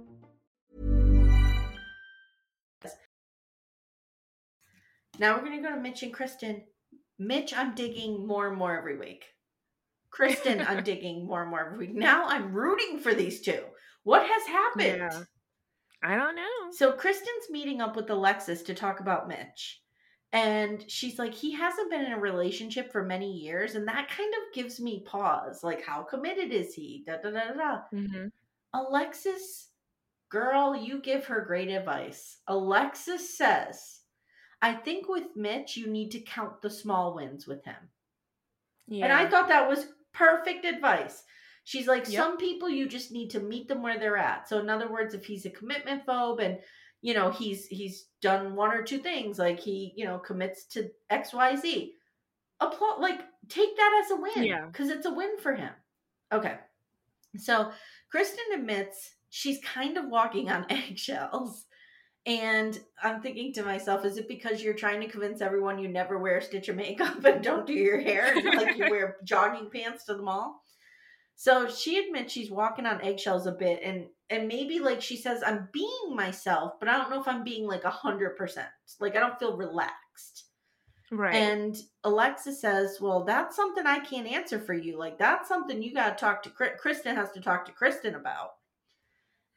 [5.21, 6.63] Now we're gonna go to Mitch and Krysten.
[7.19, 9.23] Mitch, I'm digging more and more every week.
[10.11, 11.95] Krysten, I'm digging more and more every week.
[11.95, 13.61] Now I'm rooting for these two.
[14.01, 14.97] What has happened?
[14.97, 15.23] Yeah.
[16.03, 16.71] I don't know.
[16.71, 19.83] So Krysten's meeting up with Alexis to talk about Mitch.
[20.33, 23.75] And she's like, he hasn't been in a relationship for many years.
[23.75, 25.63] And that kind of gives me pause.
[25.63, 27.03] Like, how committed is he?
[27.05, 27.53] Da da da da.
[27.53, 27.81] da.
[27.91, 28.27] hmm
[28.73, 29.67] Alexis,
[30.29, 32.39] girl, you give her great advice.
[32.47, 34.00] Alexis says,
[34.61, 37.75] I think with Mitch, you need to count the small wins with him.
[38.87, 39.05] Yeah.
[39.05, 41.23] And I thought that was perfect advice.
[41.63, 42.21] She's like, Yep.
[42.21, 44.47] some people you just need to meet them where they're at.
[44.49, 46.59] So in other words, if he's a commitment phobe and
[47.01, 50.89] you know he's he's done one or two things, like he you know commits to
[51.09, 51.93] X Y Z,
[52.59, 54.65] applaud like take that as a win, Yeah.
[54.67, 55.71] because it's a win for him.
[56.31, 56.57] Okay,
[57.37, 57.71] so
[58.13, 61.65] Krysten admits she's kind of walking on eggshells,
[62.25, 66.19] And I'm thinking to myself, is it because you're trying to convince everyone you never
[66.19, 70.05] wear a stitch of makeup and don't do your hair, like you wear jogging pants
[70.05, 70.61] to the mall?
[71.35, 75.41] So she admits she's walking on eggshells a bit, and and maybe like she says,
[75.43, 78.67] I'm being myself, but I don't know if I'm being like a hundred percent.
[78.99, 80.45] Like I don't feel relaxed.
[81.11, 81.35] Right.
[81.35, 84.97] And Alexa says, Well, that's something I can't answer for you.
[84.97, 88.51] Like, that's something you got to talk to Krysten has to talk to Krysten about.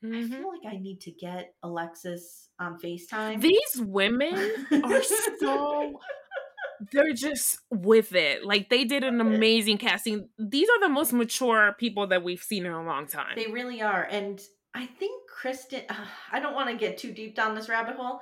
[0.04, 0.28] I Mhm.
[0.38, 3.40] feel like I need to get Alexis on FaceTime.
[3.40, 5.98] These women are so
[6.92, 8.44] they're just with it.
[8.44, 10.28] Like they did an amazing casting.
[10.38, 13.34] These are the most mature people that we've seen in a long time.
[13.36, 14.04] They really are.
[14.10, 14.40] And
[14.74, 15.84] I think Krysten,
[16.32, 18.20] I don't want to get too deep down this rabbit hole,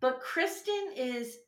[0.00, 1.38] but Krysten is,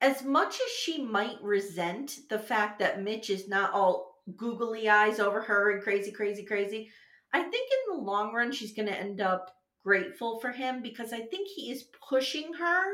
[0.00, 5.20] as much as she might resent the fact that Mitch is not all googly eyes
[5.20, 6.90] over her and crazy, crazy, crazy,
[7.32, 11.12] I think in the long run, she's going to end up grateful for him because
[11.12, 12.84] I think he is pushing her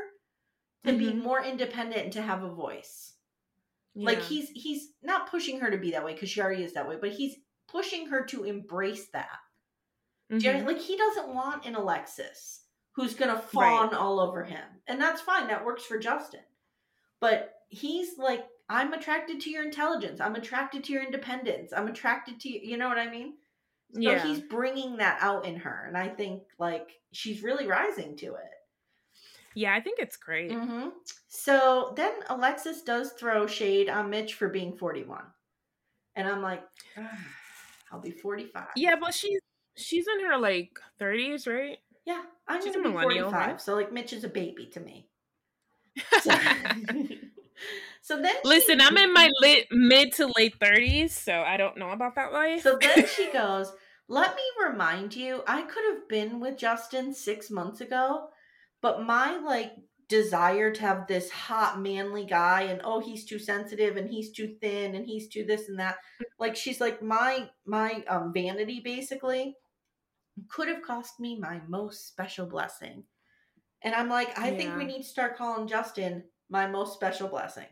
[0.85, 1.23] to be Mhm.
[1.23, 3.15] more independent and to have a voice.
[3.95, 6.89] Like he's he's not pushing her to be that way because she already is that
[6.89, 9.41] way, but he's pushing her to embrace that.
[10.31, 10.67] Do you know- Mhm.
[10.67, 13.45] like he doesn't want an Alexis who's gonna Right.
[13.45, 15.49] fawn all over him, and that's fine.
[15.49, 16.45] That works for Justin,
[17.19, 20.21] but he's like, I'm attracted to your intelligence.
[20.21, 21.73] I'm attracted to your independence.
[21.73, 22.61] I'm attracted to you.
[22.61, 23.39] You know what I mean?
[23.93, 24.27] So yeah.
[24.27, 28.51] he's bringing that out in her, and I think like she's really rising to it.
[29.55, 30.53] yeah, I think it's great.
[30.53, 30.89] hmm
[31.29, 35.25] So then Alexis does throw shade on Mitch for being 41,
[36.17, 36.65] and I'm like,
[36.97, 37.19] "Ah,
[37.93, 38.69] I'll be 45.
[38.77, 39.41] Yeah, but she's
[39.77, 41.79] she's in her like 30s, right?
[42.05, 43.33] Yeah, I'm She's gonna a be millennial, 45.
[43.33, 43.61] right?
[43.61, 45.09] So like Mitch is a baby to me.
[46.21, 46.31] So,
[48.09, 51.77] so then she- Listen, I'm in my lit, mid to late 30s, so I don't
[51.77, 52.63] know about that life.
[52.63, 53.71] So then she goes,
[54.09, 58.29] Let me remind you, I could have been with Justin six months ago,
[58.81, 59.73] but my like
[60.09, 64.57] desire to have this hot manly guy and oh he's too sensitive and he's too
[64.63, 65.97] thin and he's too this and that.
[66.39, 69.55] Like she's like my my um vanity basically
[70.49, 73.05] could have cost me my most special blessing.
[73.83, 77.67] And i'm like i think we need to start calling justin my most special blessing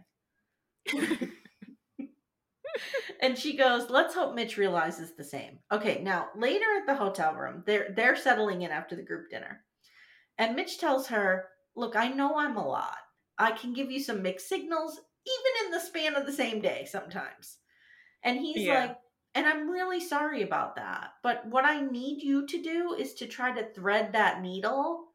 [3.20, 7.34] and she goes, "Let's hope Mitch realizes the same." Okay, now later at the hotel
[7.34, 9.64] room, they're they're settling in after the group dinner,
[10.38, 12.98] and Mitch tells her, "Look, I know I'm a lot.
[13.38, 16.86] I can give you some mixed signals, even in the span of the same day
[16.86, 17.58] sometimes."
[18.22, 18.66] And he's Yeah.
[18.68, 18.98] like,
[19.34, 23.26] "And I'm really sorry about that, but what I need you to do is to
[23.28, 25.14] try to thread that needle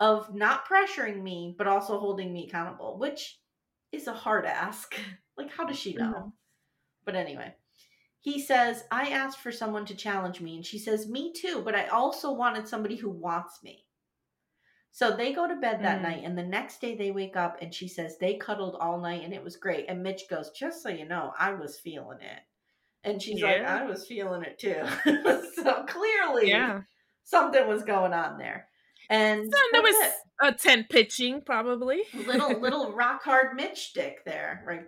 [0.00, 3.40] of not pressuring me, but also holding me accountable, which
[3.96, 4.94] is a hard ask.
[5.38, 6.32] Like, how does she know?"
[7.04, 7.54] But anyway,
[8.20, 10.56] he says, I asked for someone to challenge me.
[10.56, 13.84] And she says, Me too, but I also wanted somebody who wants me.
[14.92, 16.02] So they go to bed that Mm.
[16.02, 19.24] night, and the next day they wake up, and she says they cuddled all night
[19.24, 19.84] and it was great.
[19.90, 22.40] And Mitch goes, Just so you know, I was feeling it.
[23.04, 24.82] And she's like, I was feeling it too.
[25.62, 26.80] so clearly, yeah.
[27.24, 28.68] something was going on there.
[29.10, 32.02] And So there that's was a tent pitching, probably.
[32.26, 34.84] little little rock hard Mitch dick there, right?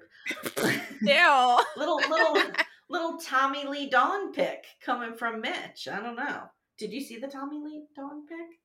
[1.02, 1.58] Ew.
[1.76, 2.52] little little
[2.90, 5.88] little Tommy Lee Dawn pick coming from Mitch.
[5.90, 6.44] I don't know.
[6.78, 8.58] Did you see the Tommy Lee Dawn pick?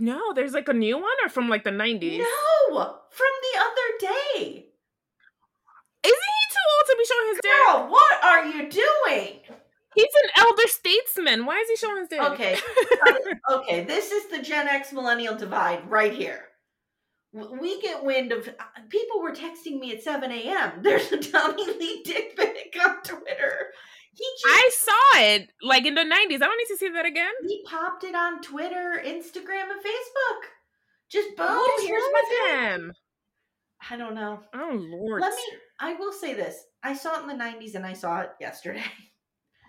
[0.00, 2.18] No, there's like a new one or from like the 90s?
[2.18, 3.98] No, from the other
[11.34, 11.46] 10?
[11.46, 12.20] Why is he showing his dick?
[12.20, 12.56] Okay.
[13.50, 13.84] okay.
[13.84, 16.44] This is the Gen X millennial divide right here.
[17.32, 20.72] We get wind of uh, people were texting me at 7 a.m.
[20.82, 23.72] There's a Tommy Lee dick pic on Twitter.
[24.12, 26.34] He just, I saw it like in the 90s.
[26.34, 27.32] I don't need to see that again.
[27.48, 30.40] He popped it on Twitter, Instagram, and Facebook.
[31.10, 31.46] Just boom.
[31.48, 32.86] Oh, here's my him?
[32.88, 32.96] Dick.
[33.90, 34.40] I don't know.
[34.54, 35.20] Oh Lord.
[35.20, 35.42] Let me
[35.80, 36.64] I will say this.
[36.84, 38.84] I saw it in the 90s and I saw it yesterday.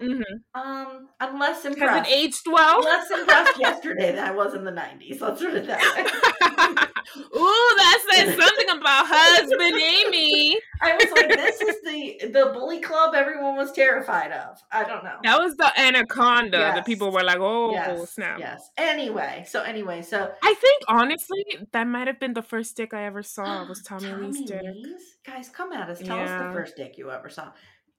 [0.02, 0.24] Mhm.
[0.54, 2.10] Um, I'm less Has impressed.
[2.10, 2.82] it aged well?
[2.82, 5.22] less impressed yesterday than I was in the '90s.
[5.22, 6.86] Let's put it that way.
[7.18, 10.56] Ooh, that says something about husband Amye.
[10.82, 14.58] I was like, this is the the bully club everyone was terrified of.
[14.72, 15.18] I don't know.
[15.24, 16.74] That was the anaconda.
[16.76, 18.40] The people were like, oh, yes, snap.
[18.40, 18.70] yes.
[18.78, 23.06] Anyway, so anyway, so I think, honestly, that might have been the first dick I
[23.06, 24.62] ever saw was Tommy, Lee's dick.
[24.64, 25.18] Lee's?
[25.26, 26.00] Guys, come at us.
[26.00, 27.52] Tell us the first dick you ever saw.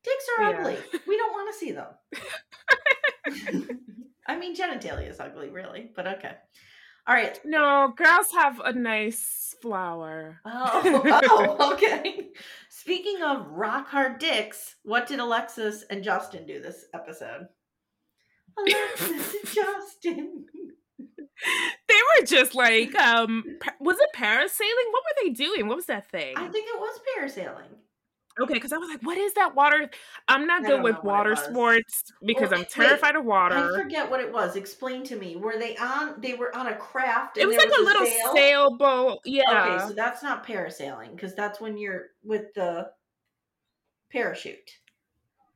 [0.07, 0.59] Dicks are Yeah.
[0.61, 0.77] ugly.
[1.07, 1.89] We don't want to see them.
[4.29, 6.33] I mean, genitalia is ugly, really, but okay.
[7.09, 7.39] All right.
[7.45, 10.41] No, girls have a nice flower.
[10.45, 12.29] Oh, oh, okay.
[12.69, 17.47] Speaking of rock hard dicks, what did Alexis and Justin do this episode?
[18.59, 20.47] Alexis and Justin.
[20.99, 23.45] They they were just like, um,
[23.81, 24.91] was it parasailing?
[24.91, 25.67] What were they doing?
[25.69, 26.35] What was that thing?
[26.37, 27.69] I think it was parasailing.
[28.39, 29.89] Okay, because I was like, what is that water?
[30.29, 33.25] I'm not I good with know what it water sports because I'm wait, terrified of
[33.25, 33.57] water.
[33.57, 34.57] I forget what it was.
[34.57, 35.37] Explain to me.
[35.37, 36.21] Were they on?
[36.21, 37.39] They were on a craft.
[37.39, 38.33] It was like a little sail?
[38.35, 39.19] sailboat.
[39.25, 39.43] Yeah.
[39.51, 42.91] Okay, so that's not parasailing because that's when you're with the
[44.11, 44.71] parachute.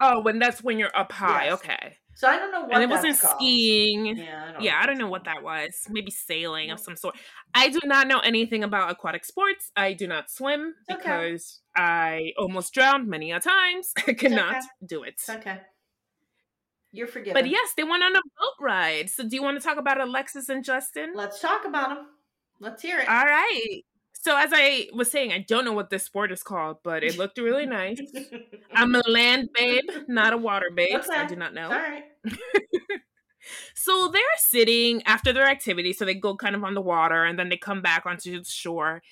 [0.01, 1.47] oh, when that's when you're up high.
[1.47, 1.55] Yes.
[1.55, 1.97] Okay.
[2.15, 3.37] So I don't know what and it wasn't called.
[3.37, 4.17] skiing.
[4.17, 5.87] Yeah, I don't yeah, I don't know what that was.
[5.89, 7.17] Maybe sailing of some sort.
[7.55, 9.71] I do not know anything about aquatic sports.
[9.77, 11.03] I do not swim It's okay.
[11.03, 13.93] because I almost drowned many a times.
[14.07, 14.67] I cannot okay.
[14.87, 15.15] do it.
[15.15, 15.61] It's okay.
[16.93, 17.41] You're forgiven.
[17.41, 19.09] But yes, they went on a boat ride.
[19.11, 21.13] So do you want to talk about Alexis and Justin?
[21.15, 22.07] Let's talk about them.
[22.59, 23.09] Let's hear it.
[23.09, 23.83] All right.
[24.23, 27.17] So as I was saying, I don't know what this sport is called, but it
[27.17, 28.01] looked really nice.
[28.75, 31.03] I'm a land babe, not a water babe.
[31.03, 31.29] so I Okay.
[31.29, 31.65] do not know.
[31.65, 32.05] All right.
[33.75, 37.39] So they're sitting after their activity, so they go kind of on the water and
[37.39, 39.03] then they come back onto the shore.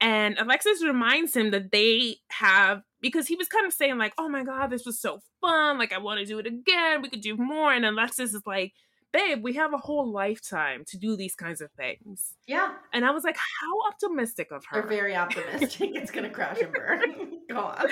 [0.00, 4.28] And Alexis reminds him that they have because he was kind of saying, like, oh
[4.28, 5.78] my god, this was so fun.
[5.78, 7.02] Like, I want to do it again.
[7.02, 7.72] We could do more.
[7.72, 8.72] And Alexis is like,
[9.12, 12.34] babe, we have a whole lifetime to do these kinds of things.
[12.46, 14.80] Yeah, And I was like, how optimistic of her.
[14.80, 15.90] they're very optimistic.
[15.94, 17.38] it's gonna crash and burn.
[17.50, 17.86] Go on.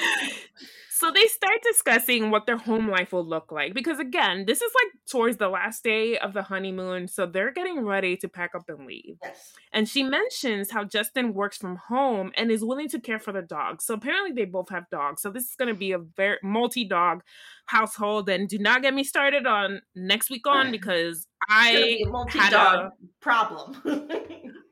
[1.00, 4.70] So they start discussing what their home life will look like because again, this is
[4.74, 8.68] like towards the last day of the honeymoon, so they're getting ready to pack up
[8.68, 9.16] and leave.
[9.22, 9.54] Yes.
[9.72, 13.40] And she mentions how Justin works from home and is willing to care for the
[13.40, 13.86] dogs.
[13.86, 15.22] So apparently they both have dogs.
[15.22, 17.22] So this is going to be a very multi-dog
[17.64, 22.08] household and do not get me started on next week on because I be had
[22.08, 24.06] a multi-dog problem.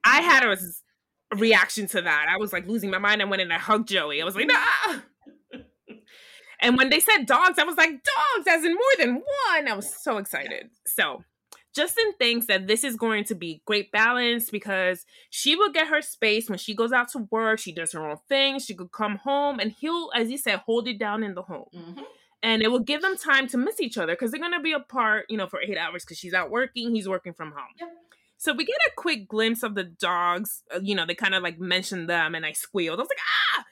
[0.04, 0.58] I had a
[1.38, 2.26] reaction to that.
[2.28, 3.22] I was like losing my mind.
[3.22, 4.20] I went and I hugged Joey.
[4.20, 4.98] I was like, nah.
[6.60, 9.68] And when they said dogs, I was like, dogs, as in more than one.
[9.68, 10.70] I was so excited.
[10.86, 11.22] So
[11.74, 16.02] Justin thinks that this is going to be great balance because she will get her
[16.02, 17.60] space when she goes out to work.
[17.60, 18.58] She does her own thing.
[18.58, 21.68] She could come home and he'll, as he said, hold it down in the home.
[21.74, 22.04] Mhm.
[22.42, 24.72] And it will give them time to miss each other because they're going to be
[24.72, 26.94] apart, you know, for eight hours because she's out working.
[26.94, 27.74] He's working from home.
[27.78, 27.88] Yep.
[28.36, 30.62] So we get a quick glimpse of the dogs.
[30.72, 33.00] Uh, you know, they kind of like mention them, and I squealed.
[33.00, 33.18] I was like,
[33.56, 33.64] ah!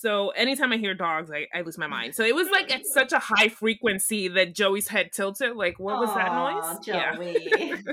[0.00, 2.14] So anytime I hear dogs, I, I lose my mind.
[2.14, 5.56] So it was like at such a high frequency that Joey's head tilted.
[5.56, 6.86] Like, what was that noise?
[6.86, 7.82] Yeah.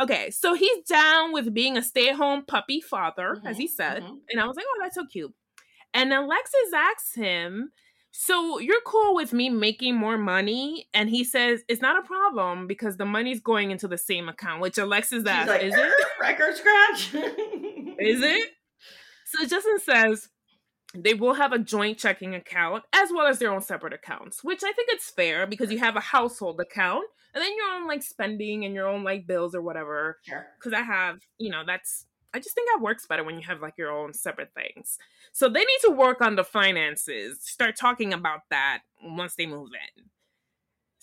[0.00, 4.16] Okay, so he's down with being a stay-at-home puppy father, as he Mhm, said, mhm.
[4.30, 5.34] and I was like, "Oh, that's so cute."
[5.92, 7.70] And Alexis asks him,
[8.10, 12.66] "So you're cool with me making more money?" And he says, "It's not a problem
[12.66, 15.92] because the money's going into the same account." Which Alexis asks, like, "Is it?
[16.20, 17.14] record scratch?
[17.98, 18.48] Is it?"
[19.26, 20.30] So Justin says
[20.94, 24.62] they will have a joint checking account as well as their own separate accounts, which
[24.64, 28.02] I think it's fair because you have a household account and then your own like
[28.02, 30.46] spending and your own like bills or whatever Sure.
[30.58, 33.60] because I have, you know, that's I just think that works better when you have
[33.60, 34.98] like your own separate things.
[35.32, 39.70] So they need to work on the finances, start talking about that once they move
[39.96, 40.04] in.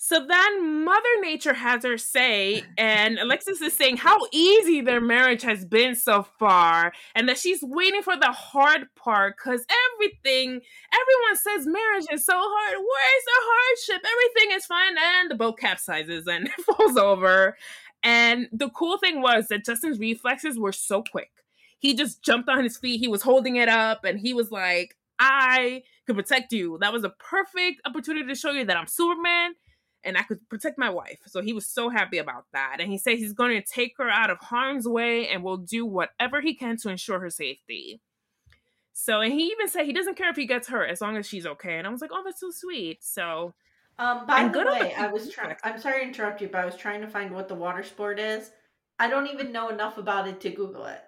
[0.00, 5.42] So then Mother Nature has her say, and Alexis is saying how easy their marriage
[5.42, 10.60] has been so far, and that she's waiting for the hard part because everything,
[10.92, 12.76] everyone says marriage is so hard.
[12.76, 14.06] Where's the hardship?
[14.08, 17.56] Everything is fine, and the boat capsizes and it falls over.
[18.04, 21.32] And the cool thing was that Justin's reflexes were so quick.
[21.80, 23.00] He just jumped on his feet.
[23.00, 26.78] He was holding it up and he was like, I could protect you.
[26.80, 29.54] That was a perfect opportunity to show you that I'm Superman
[30.04, 31.18] and I could protect my wife.
[31.26, 32.76] So he was so happy about that.
[32.80, 35.84] And he said he's going to take her out of harm's way and will do
[35.84, 38.00] whatever he can to ensure her safety.
[38.92, 41.26] So, and he even said he doesn't care if he gets hurt as long as
[41.26, 41.78] she's okay.
[41.78, 43.02] And I was like, oh, that's so sweet.
[43.04, 43.54] So,
[43.98, 45.54] Um, by And the good on the way, I was trying.
[45.62, 48.18] I'm sorry to interrupt you, but I was trying to find what the water sport
[48.18, 48.50] is.
[48.98, 51.00] I don't even know enough about it to Google it.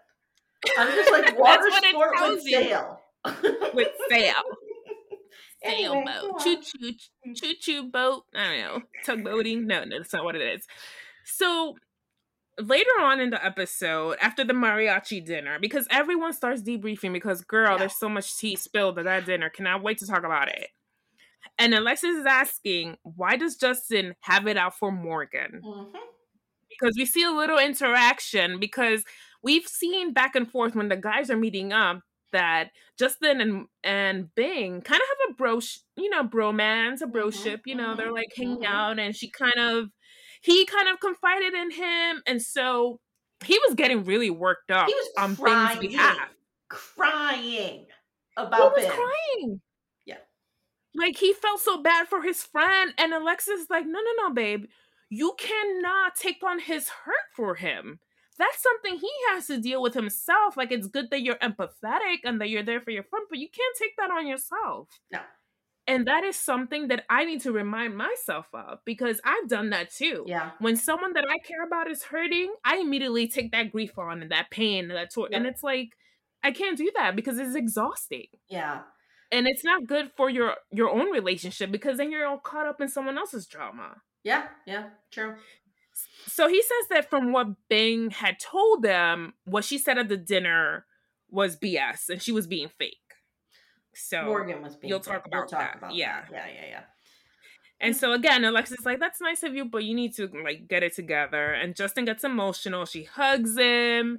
[0.78, 3.00] I'm just like water sport with sail.
[3.74, 4.34] with sail.
[5.62, 8.24] Anyway, go sailboat, choo choo, choo choo boat.
[8.34, 9.64] I don't know, tugboating.
[9.66, 10.66] No, no, that's not what it is.
[11.24, 11.76] So
[12.58, 17.72] later on in the episode, after the mariachi dinner, because everyone starts debriefing, because girl,
[17.72, 17.78] Yeah.
[17.78, 19.50] there's so much tea spilled at that dinner.
[19.50, 20.68] Cannot wait to talk about it.
[21.58, 25.60] And Alexis is asking, why does Justin have it out for Morgan?
[25.64, 25.92] Mhm.
[26.70, 29.04] because we see a little interaction because
[29.42, 32.00] we've seen back and forth when the guys are meeting up
[32.32, 35.60] that Justin and and Binh kind of have a bro,
[35.96, 37.60] you know, bromance, a broship.
[37.66, 38.66] You know, they're like hanging mhm.
[38.66, 39.90] out, and she kind of,
[40.42, 43.00] he kind of confided in him, and so
[43.44, 46.28] he was getting really worked up He was on crying, Binh's behalf.
[46.68, 47.86] crying He
[48.36, 48.92] about was Ben.
[48.92, 49.60] crying.
[50.06, 50.16] Yeah.
[50.94, 54.34] Like he felt so bad for his friend, and Alexis is like, no, no, no,
[54.34, 54.66] babe,
[55.08, 57.98] you cannot take on his hurt for him.
[58.40, 60.56] That's something he has to deal with himself.
[60.56, 63.48] Like it's good that you're empathetic and that you're there for your friend, but you
[63.48, 64.88] can't take that on yourself.
[65.12, 65.20] No.
[65.86, 69.90] And that is something that I need to remind myself of because I've done that
[69.92, 70.24] too.
[70.26, 70.50] Yeah.
[70.60, 74.30] When someone that I care about is hurting, I immediately take that grief on and
[74.30, 75.34] that pain and that torture.
[75.34, 75.90] And it's like,
[76.42, 78.26] I can't do that because it's exhausting.
[78.48, 78.82] Yeah.
[79.32, 82.80] And it's not good for your your own relationship because then you're all caught up
[82.80, 83.96] in someone else's drama.
[84.22, 84.46] Yeah.
[84.66, 84.90] Yeah.
[85.10, 85.34] True.
[86.26, 90.16] So he says that from what Binh had told them, what she said at the
[90.16, 90.86] dinner
[91.30, 92.96] was BS and she was being fake.
[93.94, 94.90] So Morgan was being.
[94.90, 95.32] you'll talk fake.
[95.32, 95.94] We'll about talk that.
[95.94, 96.22] Yeah.
[96.30, 96.30] that.
[96.32, 96.52] Yeah.
[96.54, 96.68] Yeah.
[96.70, 96.80] Yeah.
[97.80, 100.68] And so again, Alexis is like, that's nice of you, but you need to like
[100.68, 101.52] get it together.
[101.52, 102.84] And Justin gets emotional.
[102.84, 104.18] She hugs him.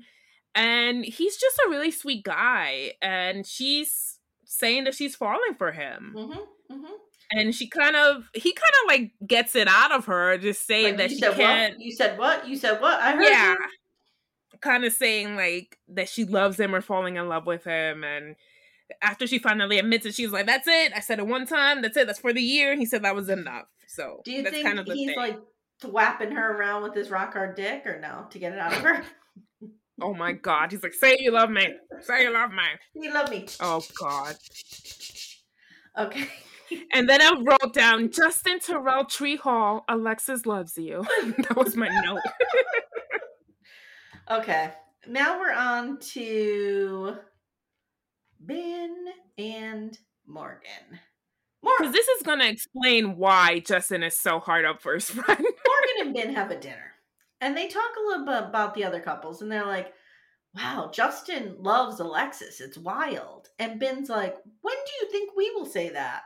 [0.55, 2.93] And he's just a really sweet guy.
[3.01, 6.13] And she's saying that she's falling for him.
[6.17, 6.73] Mm-hmm.
[6.73, 6.93] Mm-hmm.
[7.33, 10.85] And she kind of he kind of like gets it out of her, just saying
[10.85, 11.85] Like, that she said can't what?
[11.85, 12.47] You said what?
[12.47, 12.99] You said what?
[12.99, 13.23] I heard.
[13.23, 13.51] Yeah.
[13.51, 14.59] you.
[14.59, 18.03] Kind of saying like that she loves him or falling in love with him.
[18.03, 18.35] And
[19.01, 20.91] after she finally admits it, she's like, That's it.
[20.95, 22.71] I said it one time, that's it, that's for the year.
[22.71, 23.65] And He said that was enough.
[23.87, 25.17] So Do you that's think kind of the he's thing.
[25.17, 25.39] like
[25.81, 28.79] thwapping her around with his rock hard dick, or no, to get it out of
[28.79, 29.03] her?
[30.01, 30.71] Oh my god.
[30.71, 31.67] He's like, say you love me.
[32.01, 32.63] Say you love me.
[32.95, 33.45] you love me.
[33.59, 34.35] Oh god.
[35.97, 36.27] Okay.
[36.93, 41.05] And then I wrote down Justin Terrell Tree Hall, Alexis loves you.
[41.37, 42.21] that was my note.
[44.29, 44.71] Okay.
[45.07, 47.15] Now we're on to
[48.39, 48.95] Ben
[49.37, 50.61] and Morgan.
[51.61, 55.27] Because Morgan, this is gonna explain why Justin is so hard up for his friend.
[55.27, 56.93] Morgan and Ben have a dinner,
[57.41, 59.93] and they talk a little bit about the other couples, and they're like,
[60.55, 62.61] "Wow, Justin loves Alexis.
[62.61, 66.21] It's wild." And Ben's like, "When do you think we will say that?"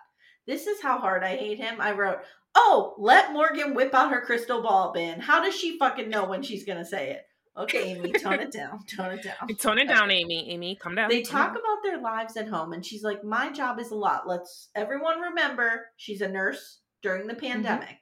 [0.47, 1.81] This is how hard I hate him.
[1.81, 2.19] I wrote,
[2.55, 5.19] "Oh, let Morgan whip out her crystal ball, Ben.
[5.19, 7.25] How does she fucking know when she's gonna say it?"
[7.57, 8.83] Okay, Amye, tone it down.
[8.85, 9.47] Tone it down.
[9.59, 10.53] Tone it down, Amye.
[10.53, 11.09] Amye, come down.
[11.09, 11.57] They talk down.
[11.57, 14.27] about their lives at home, and she's like, My job is a lot.
[14.27, 17.45] Let's everyone remember she's a nurse during the mm-hmm.
[17.45, 17.97] pandemic.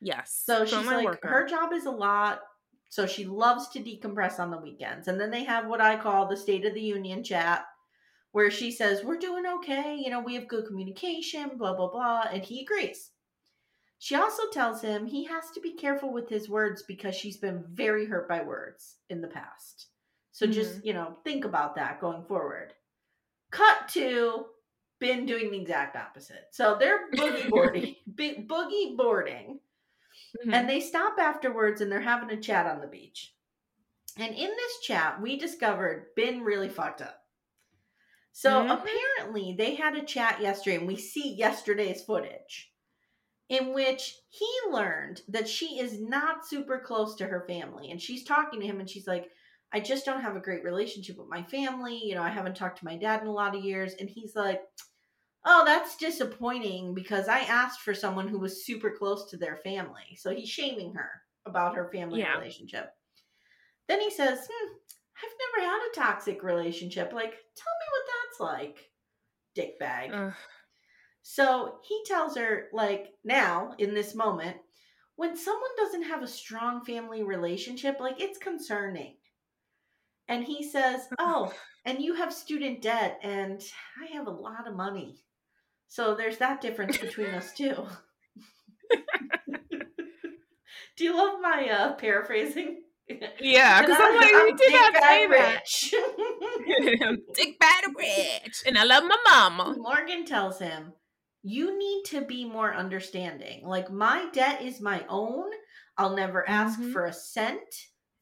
[0.00, 0.42] Yes.
[0.44, 1.28] So she's like, worker.
[1.28, 2.40] her job is a lot.
[2.90, 5.08] So she loves to decompress on the weekends.
[5.08, 7.64] And then they have what I call the State of the Union chat,
[8.36, 9.96] where she says, We're doing okay.
[9.96, 12.24] You know, we have good communication, blah, blah, blah.
[12.30, 13.12] And he agrees.
[13.98, 17.64] She also tells him he has to be careful with his words because she's been
[17.72, 19.86] very hurt by words in the past.
[20.32, 22.74] So just, you know, think about that going forward.
[23.52, 24.44] Cut to
[25.00, 26.48] Ben doing the exact opposite.
[26.50, 29.60] So they're boogie boarding, boogie boarding,
[30.44, 30.52] Mhm.
[30.52, 33.34] and they stop afterwards and they're having a chat on the beach.
[34.18, 37.22] And in this chat, we discovered Ben really fucked up.
[38.38, 38.68] So Mhm.
[38.68, 42.70] apparently, they had a chat yesterday, and we see yesterday's footage
[43.48, 47.90] in which he learned that she is not super close to her family.
[47.90, 49.30] And she's talking to him, and she's like,
[49.72, 51.98] I just don't have a great relationship with my family.
[52.04, 53.94] You know, I haven't talked to my dad in a lot of years.
[53.94, 54.62] And he's like,
[55.44, 60.16] Oh, that's disappointing because I asked for someone who was super close to their family.
[60.18, 61.10] So he's shaming her
[61.46, 62.26] about her family Yeah.
[62.26, 62.94] relationship.
[63.88, 64.74] Then he says, hmm,
[65.22, 67.12] I've never had a toxic relationship.
[67.12, 68.06] Like, tell me what
[68.40, 68.90] like,
[69.56, 70.10] dickbag.
[70.12, 70.34] Ugh.
[71.22, 74.56] So he tells her, like, now, in this moment,
[75.16, 79.16] when someone doesn't have a strong family relationship, like, it's concerning.
[80.28, 81.52] And he says, Oh,
[81.84, 83.62] and you have student debt, and
[84.00, 85.24] I have a lot of money.
[85.88, 87.86] So there's that difference between us, too.
[90.96, 92.82] Do you love my uh, paraphrasing?
[93.40, 95.60] Yeah, because I'm like, you did not say that.
[95.60, 95.94] rich.
[97.02, 99.74] I'm dick bad rich, and I love my mama.
[99.78, 100.92] Morgan tells him,
[101.42, 103.64] You need to be more understanding.
[103.64, 105.50] Like, my debt is my own.
[105.96, 106.92] I'll never ask Mhm.
[106.92, 107.60] for a cent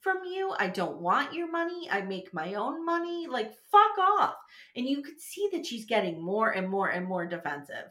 [0.00, 0.52] from you.
[0.58, 1.88] I don't want your money.
[1.90, 3.26] I make my own money.
[3.26, 4.34] Like, fuck off.
[4.76, 7.86] And you could see that she's getting more and more and more defensive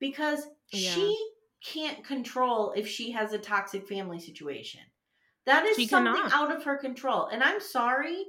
[0.00, 0.92] because Yeah.
[0.94, 1.30] she
[1.62, 4.80] can't control if she has a toxic family situation.
[5.48, 6.32] That is She something cannot.
[6.34, 7.26] out of her control.
[7.28, 8.26] And I'm sorry,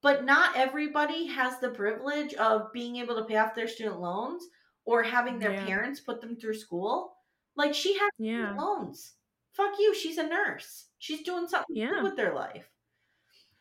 [0.00, 4.42] but not everybody has the privilege of being able to pay off their student loans
[4.86, 5.66] or having their Yeah.
[5.66, 7.18] parents put them through school.
[7.54, 8.36] Like she has Yeah.
[8.46, 9.12] student loans.
[9.52, 9.94] Fuck you.
[9.94, 10.86] She's a nurse.
[10.98, 12.02] She's doing something Yeah.
[12.02, 12.70] with their life.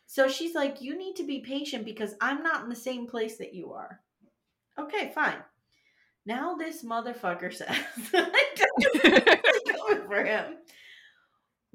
[0.06, 3.36] So she's like, you need to be patient because I'm not in the same place
[3.38, 4.02] that you are.
[4.80, 5.44] Okay, fine.
[6.26, 7.76] Now this motherfucker says,
[9.76, 10.58] going for him.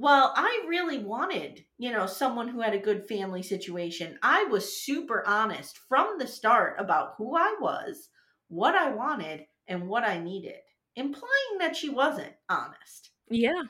[0.00, 4.16] Well, I really wanted, you know, someone who had a good family situation.
[4.22, 8.08] I was super honest from the start about who I was,
[8.46, 10.60] what I wanted, and what I needed,
[10.94, 13.10] implying that she wasn't honest.
[13.28, 13.62] Yeah.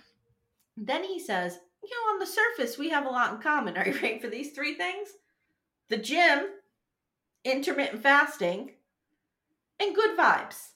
[0.77, 3.79] Then he says, you know, on the surface, we have a lot in common.
[3.79, 5.09] Are you ready for these three things?
[5.89, 6.47] The gym,
[7.43, 8.73] intermittent fasting,
[9.81, 10.73] and good vibes.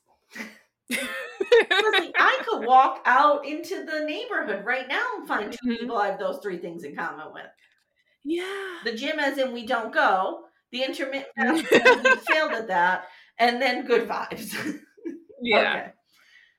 [0.91, 5.79] I could walk out into the neighborhood right now and find two Mhm.
[5.81, 7.47] people I have those three things in common with.
[8.25, 8.79] yeah.
[8.85, 10.45] The gym, as in we don't go.
[10.71, 11.27] The intermittent
[11.71, 13.07] we failed at that,
[13.39, 14.55] and then good vibes.
[15.45, 15.61] Yeah.
[15.73, 15.93] Okay.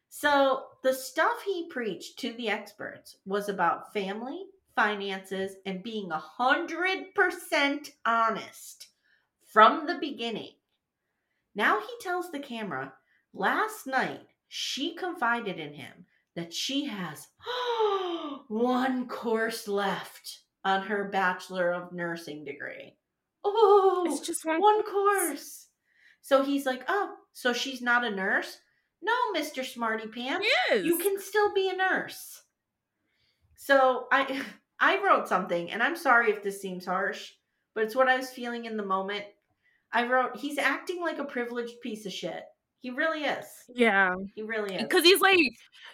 [0.10, 4.46] So the stuff he preached to the experts was about family,
[4.76, 8.88] finances, and being a hundred percent honest
[9.48, 10.54] from the beginning.
[11.56, 12.94] Now he tells the camera,
[13.34, 16.06] last night she confided in him
[16.36, 17.28] that she has
[18.48, 22.96] one course left on her Bachelor of Nursing degree.
[23.44, 25.68] Oh, It's just one, one course.
[26.22, 28.58] So he's like, oh, so she's not a nurse?
[29.02, 29.66] No, Mr.
[29.66, 30.48] Smarty Pants.
[30.70, 30.86] Yes.
[30.86, 32.42] You can still be a nurse.
[33.58, 34.42] So I
[34.80, 37.32] I wrote something, and I'm sorry if this seems harsh,
[37.74, 39.24] but it's what I was feeling in the moment.
[39.92, 42.44] I wrote, he's acting like a privileged piece of shit.
[42.84, 43.46] He really is.
[43.74, 44.14] Yeah.
[44.36, 44.82] He really is.
[44.82, 45.40] Because he's like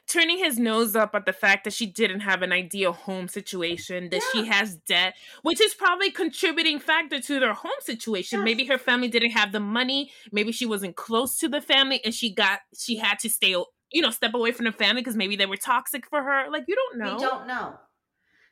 [0.08, 4.10] turning his nose up at the fact that she didn't have an ideal home situation,
[4.10, 5.14] that she has debt,
[5.44, 8.40] which is probably contributing factor to their home situation.
[8.40, 8.46] Yes.
[8.46, 12.12] Maybe her family didn't have the money, maybe she wasn't close to the family and
[12.12, 13.56] she got she had to stay
[13.92, 16.50] you know, step away from the family because maybe they were toxic for her.
[16.52, 17.16] Like you don't know.
[17.18, 17.76] We don't know.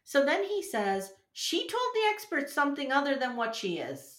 [0.04, 4.17] So then he says, she told the experts something other than what she is.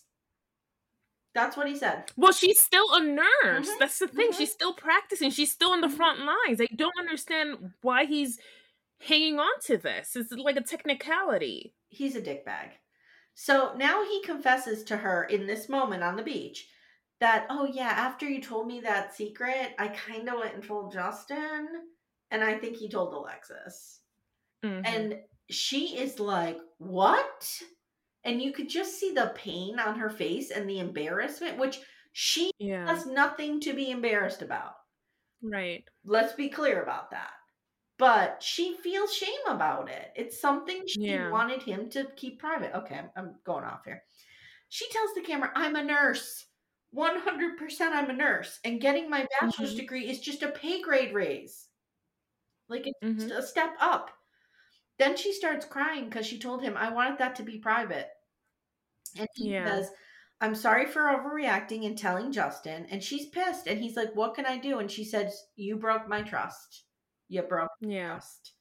[1.34, 2.10] That's what he said.
[2.16, 3.68] Well, she's still a nurse.
[3.68, 4.32] Mhm, That's the thing.
[4.32, 4.36] mhm.
[4.38, 5.30] She's still practicing.
[5.30, 5.96] She's still in the Mhm.
[5.96, 6.60] front lines.
[6.60, 8.40] I don't understand why he's
[9.00, 10.16] hanging on to this.
[10.16, 11.74] It's like a technicality.
[11.88, 12.72] He's a dickbag.
[13.34, 16.68] So now he confesses to her in this moment on the beach
[17.20, 20.92] that, oh, yeah, after you told me that secret, I kind of went and told
[20.92, 21.68] Justin.
[22.30, 24.00] And I think he told Alexis.
[24.64, 24.82] Mhm.
[24.84, 27.62] And she is like, what?
[28.28, 31.80] And you could just see the pain on her face and the embarrassment, which
[32.12, 34.76] she yeah, has nothing to be embarrassed about.
[35.42, 35.84] right.
[36.04, 37.32] Let's be clear about that.
[37.98, 40.12] But she feels shame about it.
[40.16, 41.30] It's something she Yeah.
[41.30, 42.74] wanted him to keep private.
[42.76, 44.04] Okay, I'm, I'm going off here.
[44.68, 46.46] She tells the camera, I'm a nurse.
[46.90, 48.60] 100% I'm a nurse.
[48.64, 49.76] And getting my bachelor's Mhm.
[49.76, 51.68] degree is just a pay grade raise.
[52.68, 53.32] Like it's Mhm.
[53.32, 54.10] a step up.
[54.98, 58.10] Then she starts crying because she told him, I wanted that to be private.
[59.16, 59.64] And he Yeah.
[59.66, 59.90] says,
[60.40, 62.86] I'm sorry for overreacting and telling Justin.
[62.90, 63.66] And she's pissed.
[63.66, 64.78] And he's like, What can I do?
[64.78, 66.84] And she says, You broke my trust.
[67.28, 68.12] You broke my Yeah.
[68.12, 68.54] trust.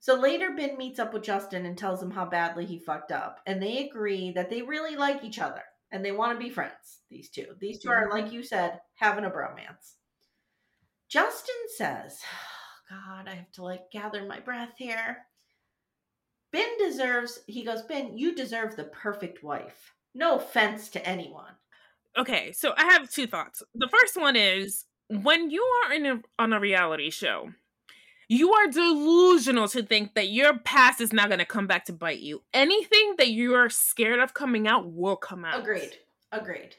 [0.00, 3.40] So later, Ben meets up with Justin and tells him how badly he fucked up.
[3.46, 7.02] And they agree that they really like each other and they want to be friends,
[7.10, 7.56] these two.
[7.60, 8.10] These 2 are, Mhm.
[8.10, 9.96] like you said, having a bromance.
[11.08, 12.20] Justin says,
[12.90, 15.26] God, I have to like gather my breath here.
[16.56, 19.92] Ben deserves, he goes, Ben, you deserve the perfect wife.
[20.14, 21.52] No offense to anyone.
[22.16, 23.62] Okay, so I have two thoughts.
[23.74, 27.50] The first one is when you are in a, on a reality show,
[28.28, 31.92] you are delusional to think that your past is not going to come back to
[31.92, 32.42] bite you.
[32.54, 35.60] Anything that you are scared of coming out will come out.
[35.60, 35.92] Agreed.
[36.32, 36.74] Agreed.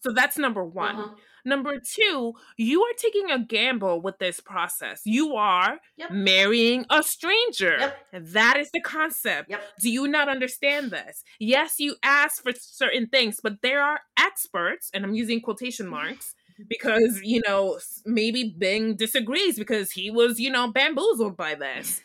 [0.00, 0.96] So that's number one.
[0.96, 1.14] Uh-huh.
[1.48, 5.00] Number two, you are taking a gamble with this process.
[5.04, 6.10] You are Yep.
[6.12, 7.76] marrying a stranger.
[7.80, 8.06] Yep.
[8.34, 9.48] That is the concept.
[9.50, 9.62] Yep.
[9.80, 11.24] Do you not understand this?
[11.38, 16.34] Yes, you ask for certain things, but there are experts, and I'm using quotation marks
[16.68, 22.02] because, you know, maybe Binh disagrees because he was, you know, bamboozled by this.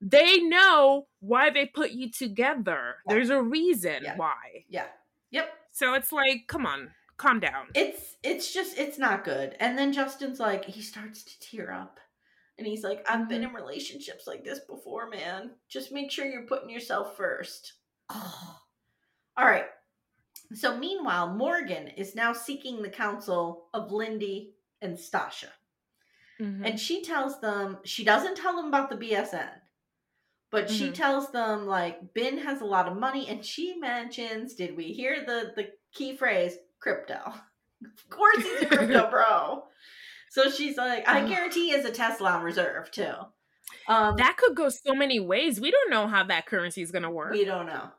[0.00, 2.96] They know why they put you together.
[3.06, 3.14] Yeah.
[3.14, 4.16] There's a reason Yeah.
[4.16, 4.64] why.
[4.68, 4.86] Yeah.
[5.30, 5.52] Yep.
[5.72, 7.66] So it's like, come on, calm down.
[7.74, 9.56] It's it's just it's not good.
[9.60, 12.00] And then Justin's like he starts to tear up.
[12.56, 15.52] And he's like, I've been in relationships like this before, man.
[15.68, 17.74] Just make sure you're putting yourself first.
[18.10, 19.66] All right.
[20.54, 25.52] So meanwhile, Morgan is now seeking the counsel of Lindy and Stacia.
[26.40, 26.66] Mhm.
[26.66, 29.50] And she tells them, she doesn't tell them about the BSN,
[30.50, 30.94] but she Mhm.
[30.94, 35.24] tells them like Ben has a lot of money, and she mentions, did we hear
[35.24, 37.14] the the key phrase crypto?
[37.84, 39.64] Of course he's a crypto bro.
[40.30, 43.12] So she's like, I guarantee he has a Tesla on reserve too.
[43.86, 45.60] Um, that could go so many ways.
[45.60, 47.32] We don't know how that currency is going to work.
[47.32, 47.90] we don't know.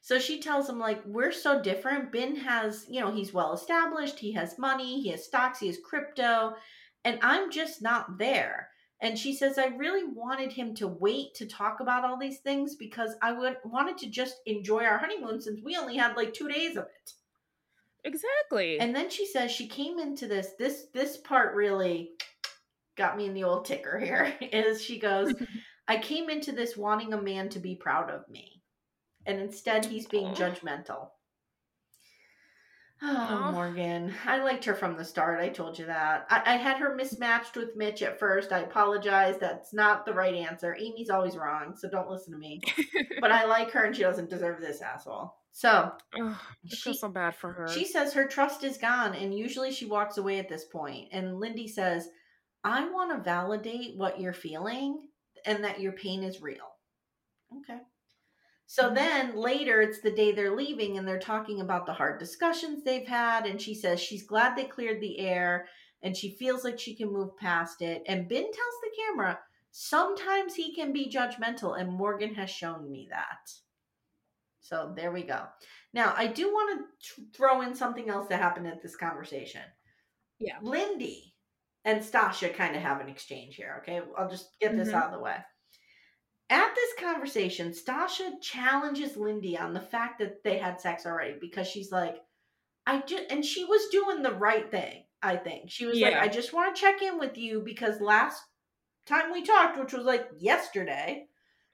[0.00, 2.12] So she tells him like we're so different.
[2.12, 4.18] Ben has, you know, he's well established.
[4.18, 5.00] He has money.
[5.02, 5.60] He has stocks.
[5.60, 6.54] He has crypto,
[7.04, 8.68] and I'm just not there.
[9.00, 12.74] And she says I really wanted him to wait to talk about all these things
[12.74, 16.48] because I would wanted to just enjoy our honeymoon since we only had like two
[16.48, 17.12] days of it.
[18.04, 18.78] Exactly.
[18.78, 22.10] And then she says she came into this this this part really
[22.96, 25.34] got me in the old ticker here is she goes
[25.88, 28.62] I came into this wanting a man to be proud of me.
[29.24, 31.08] And instead, he's being judgmental.
[33.00, 33.52] Oh, Aw.
[33.52, 34.12] Morgan.
[34.26, 35.40] I liked her from the start.
[35.40, 36.26] I told you that.
[36.28, 38.52] I, I had her mismatched with Mitch at first.
[38.52, 39.36] I apologize.
[39.38, 40.76] That's not the right answer.
[40.78, 42.60] Amye's always wrong, so don't listen to me.
[43.20, 45.34] But I like her and she doesn't deserve this asshole.
[45.52, 46.36] So Ugh,
[46.72, 47.66] I feel so bad for her.
[47.70, 51.08] she says her trust is gone, and usually she walks away at this point.
[51.12, 52.08] And Lindy says,
[52.64, 55.08] I want to validate what you're feeling
[55.46, 56.76] and that your pain is real.
[57.58, 57.80] Okay.
[58.66, 58.94] So Mhm.
[58.94, 63.06] then later, it's the day they're leaving, and they're talking about the hard discussions they've
[63.08, 63.46] had.
[63.46, 65.68] And she says she's glad they cleared the air
[66.02, 68.02] and she feels like she can move past it.
[68.06, 69.40] And Ben tells the camera,
[69.72, 73.52] sometimes he can be judgmental, and Morgan has shown me that.
[74.68, 75.46] So there we go.
[75.94, 79.62] Now, I do want to throw in something else that happened at this conversation.
[80.38, 80.58] Yeah.
[80.60, 81.34] Lindy
[81.86, 84.02] and Stacia kind of have an exchange here, okay?
[84.18, 84.94] I'll just get this Mhm.
[84.94, 85.38] out of the way.
[86.50, 91.66] At this conversation, Stacia challenges Lindy on the fact that they had sex already because
[91.66, 92.22] she's like,
[92.86, 95.70] I just, and she was doing the right thing, I think.
[95.70, 98.42] She was like, I just want to check in with you because last
[99.06, 101.26] time we talked, which was like yesterday,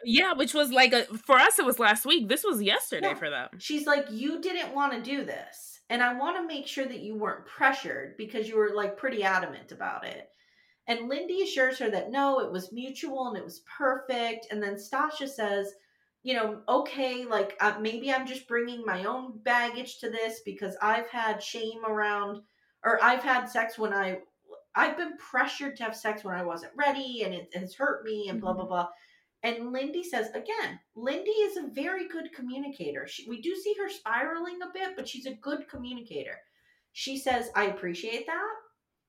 [0.05, 2.29] yeah, which was like a for us it was last week.
[2.29, 3.15] This was yesterday Yeah.
[3.15, 3.49] for them.
[3.59, 5.81] she's like, You didn't want to do this.
[5.91, 9.23] And I want to make sure that you weren't pressured because you were like pretty
[9.23, 10.29] adamant about it.
[10.87, 14.47] And Lindy assures her that no, it was mutual and it was perfect.
[14.51, 15.73] And then Stacia says,
[16.23, 20.77] you know, okay, like uh, maybe I'm just bringing my own baggage to this because
[20.83, 22.41] I've had shame around,
[22.83, 24.19] or I've had sex when I,
[24.75, 28.29] I've been pressured to have sex when I wasn't ready and it has hurt me
[28.31, 28.89] and blah, blah, blah.
[29.45, 33.07] And Lindy says, again, Lindy is a very good communicator.
[33.07, 36.39] She, we do see her spiraling a bit, but she's a good communicator.
[36.93, 38.53] She says, I appreciate that.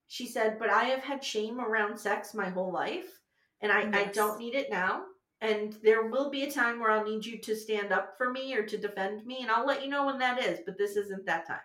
[0.07, 3.21] She said, but I have had shame around sex my whole life,
[3.61, 5.03] and I, I don't need it now.
[5.39, 8.53] And there will be a time where I'll need you to stand up for me
[8.55, 11.25] or to defend me, and I'll let you know when that is, but this isn't
[11.25, 11.59] that time.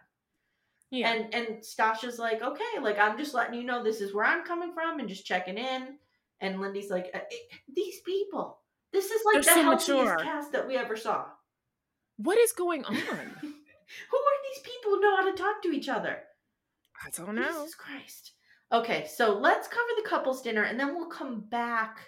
[0.91, 1.13] Yeah.
[1.13, 4.45] And and Stacia's like, okay, like I'm just letting you know this is where I'm
[4.45, 5.99] coming from and just checking in.
[6.41, 7.21] And Lindy's like, "Uh,
[7.73, 8.60] these people,
[8.93, 10.17] this is like They're the so healthiest mature.
[10.19, 11.25] cast that we ever saw.
[12.17, 12.95] what is going on?
[12.95, 16.19] Who are these people who know how to talk to each other?
[17.05, 17.43] I don't know.
[17.47, 18.33] Jesus Christ.
[18.73, 21.99] Okay, so let's cover the couples dinner and then we'll come back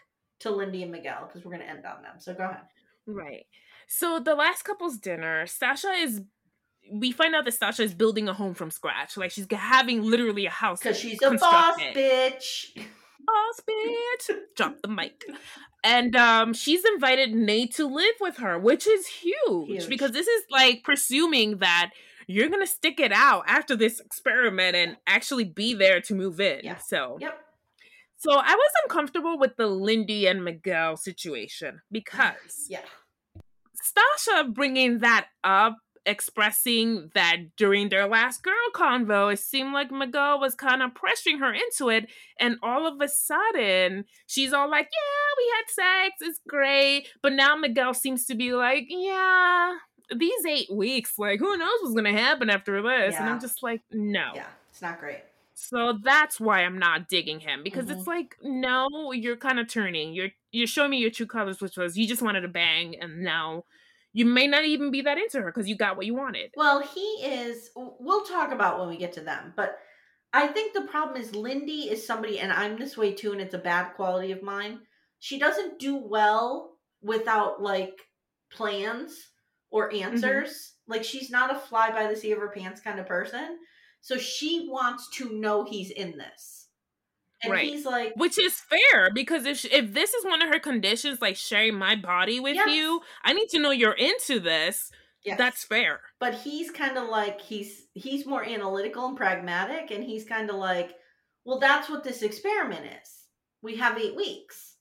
[0.40, 2.14] to Lindy and Miguel because we're going to end on them.
[2.18, 2.60] So go ahead.
[3.06, 3.46] Right.
[3.88, 6.22] So the last couple's dinner, Sasha is
[6.92, 9.16] we find out that Sasha is building a home from scratch.
[9.16, 12.76] Like she's having literally a house Because she's a boss bitch.
[13.24, 14.36] boss bitch.
[14.56, 15.24] Drop the mic.
[15.84, 19.88] And um she's invited Nate to live with her, which is huge, Huge.
[19.88, 21.90] because this is like presuming that
[22.28, 26.60] you're gonna stick it out after this experiment and actually be there to move in.
[26.62, 26.78] Yeah.
[26.78, 27.38] So Yep.
[28.16, 32.84] so I was uncomfortable with the Lindy and Miguel situation because Yeah.
[33.74, 35.76] Stacia bringing that up,
[36.06, 41.38] expressing that during their last girl convo, it seemed like Miguel was kind of pressuring
[41.40, 42.10] her into it.
[42.38, 45.68] And all of a sudden, she's all like, Yeah, we had
[46.08, 46.16] sex.
[46.20, 47.08] It's great.
[47.22, 49.74] But now Miguel seems to be like, Yeah,
[50.16, 53.16] these eight weeks, like, who knows what's going to happen after this?
[53.16, 54.32] And I'm just like, No.
[54.34, 54.46] Yeah.
[54.70, 55.20] It's not great.
[55.54, 57.98] So that's why I'm not digging him because Mm-hmm.
[57.98, 60.12] it's like, no, you're kind of turning.
[60.14, 63.22] You're you're showing me your true colors, which was you just wanted to bang, and
[63.22, 63.64] now
[64.12, 66.50] you may not even be that into her because you got what you wanted.
[66.56, 67.70] Well, he is.
[67.76, 69.78] We'll talk about when we get to them, but
[70.32, 73.54] I think the problem is Lindy is somebody, and I'm this way too, and it's
[73.54, 74.80] a bad quality of mine.
[75.18, 78.00] She doesn't do well without like
[78.50, 79.14] plans
[79.70, 80.04] or mm-hmm.
[80.04, 80.74] answers.
[80.88, 83.58] Like she's not a fly by the seat of her pants kind of person.
[84.00, 86.61] So she wants to know he's in this,
[87.42, 87.64] and Right.
[87.68, 91.36] he's like, Which is fair because if if this is one of her conditions, like
[91.36, 92.70] sharing my body with Yes.
[92.70, 94.90] you, I need to know you're into this.
[95.24, 95.38] yes.
[95.38, 96.00] That's fair.
[96.18, 100.56] but he's kind of like he's he's more analytical and pragmatic and he's kind of
[100.56, 100.96] like
[101.44, 103.08] well that's what this experiment is
[103.62, 104.76] we have eight weeks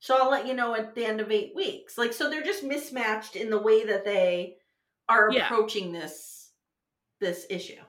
[0.00, 2.62] so i'll let you know at the end of eight weeks like so they're just
[2.64, 4.56] mismatched in the way that they
[5.08, 5.44] are Yeah.
[5.44, 6.50] approaching this
[7.20, 7.82] this issue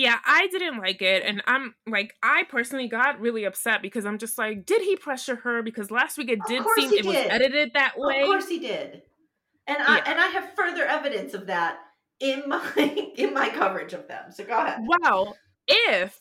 [0.00, 4.16] Yeah, I didn't like it, and I'm like, I personally got really upset because I'm
[4.16, 5.62] just like, did he pressure her?
[5.62, 8.22] Because last week it did seem it was edited that way.
[8.22, 9.02] of course he did.
[9.66, 11.80] And i and i have further evidence of that
[12.18, 14.80] in my in my coverage of them so go ahead.
[14.80, 15.34] Wow,
[15.68, 16.18] if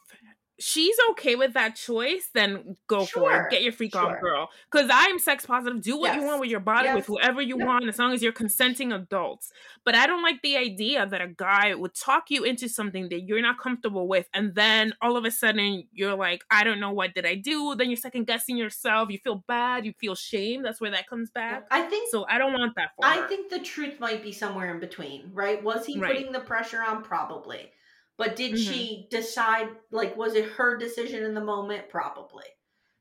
[0.60, 3.52] she's okay with that choice, then go for it.
[3.52, 4.06] Get your freak sure.
[4.16, 4.50] on, girl.
[4.72, 5.82] Because I'm sex positive.
[5.82, 8.32] Do what you want with your body, with whoever you want, as long as you're
[8.32, 9.52] consenting adults.
[9.86, 13.22] But I don't like the idea that a guy would talk you into something that
[13.22, 16.92] you're not comfortable with, and then all of a sudden you're like, I don't know
[16.92, 17.76] what did I do.
[17.76, 19.10] Then you're second guessing yourself.
[19.10, 19.86] You feel bad.
[19.86, 20.64] You feel shame.
[20.64, 21.68] That's where that comes back.
[21.72, 23.12] I think So I don't want that for you.
[23.14, 23.28] I her.
[23.28, 25.64] think the truth might be somewhere in between, right?
[25.64, 26.16] Was he Right.
[26.16, 27.04] putting the pressure on?
[27.04, 27.72] Probably.
[28.20, 28.58] But did Mhm.
[28.58, 31.90] she decide, like, was it her decision in the moment?
[31.90, 32.44] Probably.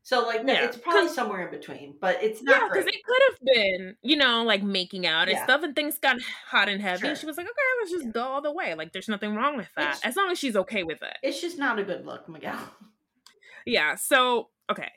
[0.05, 2.57] So, like, Yeah, it's probably somewhere in between, but it's not.
[2.63, 5.45] Yeah, because it could have been, you know, like making out and Yeah.
[5.45, 6.17] stuff, and things got
[6.47, 7.01] hot and heavy.
[7.01, 7.11] Sure.
[7.11, 8.75] And she was like, okay, let's just go all the way.
[8.75, 11.17] Like, there's nothing wrong with that, It's- as long as she's okay with it.
[11.23, 12.59] It's just not a good look, Miguel.
[13.67, 14.93] Yeah, so, okay.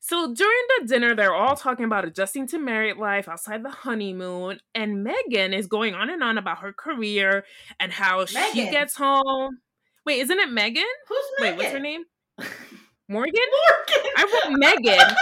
[0.00, 4.60] So during the dinner, they're all talking about adjusting to married life outside the honeymoon,
[4.74, 7.44] and Megan is going on and on about her career
[7.78, 9.60] and how she gets home.
[10.06, 10.84] Wait, isn't it Megan?
[11.08, 11.58] Who's Megan?
[11.58, 12.04] Wait, what's her name?
[13.08, 13.32] Morgan?
[13.34, 14.12] Morgan.
[14.16, 15.16] I wrote Megan.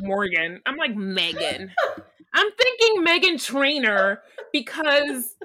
[0.00, 0.60] Morgan.
[0.64, 1.70] I'm like Megan.
[2.32, 4.22] I'm thinking Meghan Trainor
[4.54, 5.36] because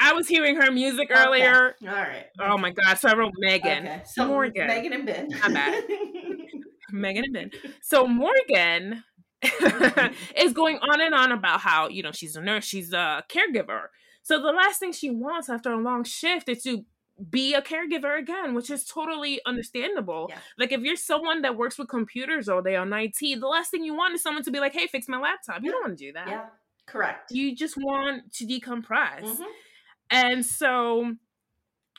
[0.00, 1.20] I was hearing her music Okay.
[1.20, 1.76] earlier.
[1.82, 2.26] All right.
[2.40, 2.98] Oh my god!
[2.98, 3.86] So I wrote Megan.
[3.86, 4.02] Okay.
[4.04, 4.66] So Morgan.
[4.66, 5.28] Megan and Ben.
[5.40, 5.84] My bad.
[6.92, 7.50] Megan and Ben.
[7.82, 9.04] So Morgan
[9.44, 10.14] mm-hmm.
[10.36, 13.86] is going on and on about how you know she's a nurse, she's a caregiver.
[14.22, 16.84] So the last thing she wants after a long shift is to
[17.30, 20.26] be a caregiver again, which is totally understandable.
[20.30, 20.38] Yeah.
[20.56, 23.84] Like if you're someone that works with computers all day on IT, the last thing
[23.84, 26.04] you want is someone to be like, "Hey, fix my laptop." You don't want to
[26.06, 26.28] do that.
[26.28, 26.46] yeah.
[26.86, 27.30] Correct.
[27.32, 29.22] You just want to decompress.
[29.22, 29.44] Mhm.
[30.10, 31.16] And so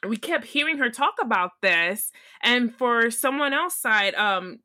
[0.08, 2.12] we kept hearing her talk about this.
[2.42, 4.60] And for someone else side, um,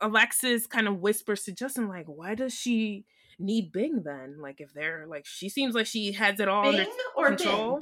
[0.00, 3.04] Alexis kind of whispers to Justin, like, why does she
[3.38, 4.36] need Binh then?
[4.40, 6.86] Like, if they're like, she seems like she has it all under
[7.16, 7.78] or control.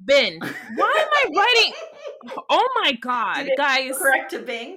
[0.00, 0.38] Ben.
[0.40, 0.48] Why
[0.98, 1.74] am I writing?
[2.50, 3.96] Oh my God, guys.
[3.96, 4.76] Correct to Binh.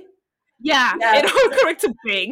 [0.62, 1.18] Yeah, Yeah.
[1.18, 2.32] it all correct to Binh.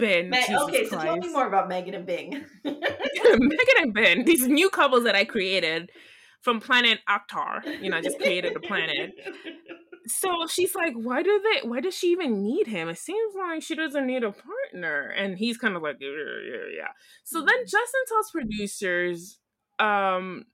[0.00, 0.30] Ben.
[0.30, 2.42] Me- okay, so tell me more about Megan and Binh.
[2.64, 5.90] Megan and Ben, these new couples that I created
[6.40, 7.62] from planet Octar.
[7.82, 9.10] You know, I just created a planet.
[10.06, 12.88] So she's like, why do they why does she even need him?
[12.88, 15.08] It seems like she doesn't need a partner.
[15.10, 16.88] And he's kind of like, yeah, yeah, yeah.
[17.24, 19.40] So then Justin tells producers,
[19.78, 20.44] um,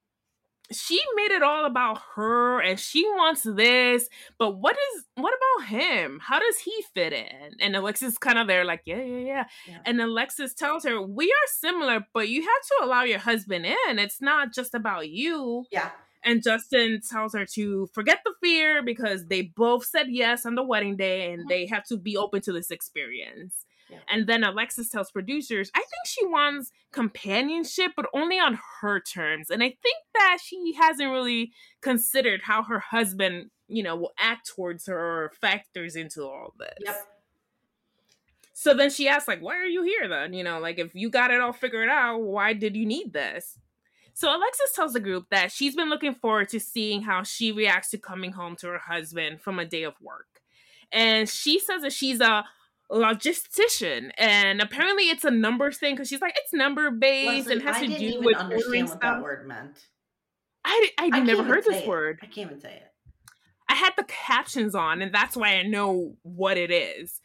[0.74, 4.08] she made it all about her and she wants this,
[4.38, 6.20] but what is what about him?
[6.22, 7.56] How does he fit in?
[7.60, 9.44] And Alexis kind of there, like, yeah, yeah, yeah.
[9.68, 9.78] Yeah.
[9.86, 13.98] And Alexis tells her, We are similar, but you have to allow your husband in.
[13.98, 15.64] It's not just about you.
[15.70, 15.90] yeah.
[16.24, 20.62] And Justin tells her to forget the fear because they both said yes on the
[20.62, 21.48] wedding day and Mhm.
[21.48, 23.66] they have to be open to this experience.
[23.90, 23.98] Yeah.
[24.08, 29.50] And then Alexis tells producers, I think she wants companionship, but only on her terms.
[29.50, 34.48] And I think that she hasn't really considered how her husband, you know, will act
[34.54, 36.74] towards her or factors into all this.
[36.84, 37.08] Yep.
[38.54, 40.32] So then she asks, like, why are you here then?
[40.32, 43.58] You know, like if you got it all figured out, why did you need this?
[44.14, 47.90] So Alexis tells the group that she's been looking forward to seeing how she reacts
[47.90, 50.42] to coming home to her husband from a day of work.
[50.92, 52.44] And she says that she's a
[52.93, 57.62] logistician, and apparently it's a numbers thing because she's like, it's number based Leslie, and
[57.62, 59.01] has I to didn't do even with understand ordering what stuff.
[59.01, 59.78] that word meant.
[60.64, 61.88] I, I, I never heard this it.
[61.88, 62.18] word.
[62.22, 62.82] I can't even say it.
[63.68, 67.20] I had the captions on, and that's why I know what it is.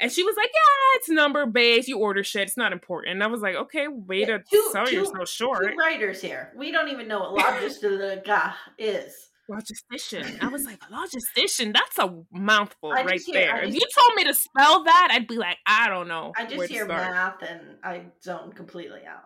[0.00, 1.88] And she was like, "Yeah, it's number based.
[1.88, 2.42] You order shit.
[2.42, 5.28] It's not important." And I was like, "Okay, way Yeah, to two- sell two- yourself
[5.28, 6.52] short." Two writers here.
[6.56, 9.27] We don't even know what logistica is.
[9.50, 10.42] Logistician.
[10.42, 11.72] I was like, logistician.
[11.74, 13.64] That's a mouthful I right hear- I there.
[13.64, 16.32] If you told me to spell that, I'd be like, I don't know.
[16.36, 19.24] I just hear math and I zone completely out.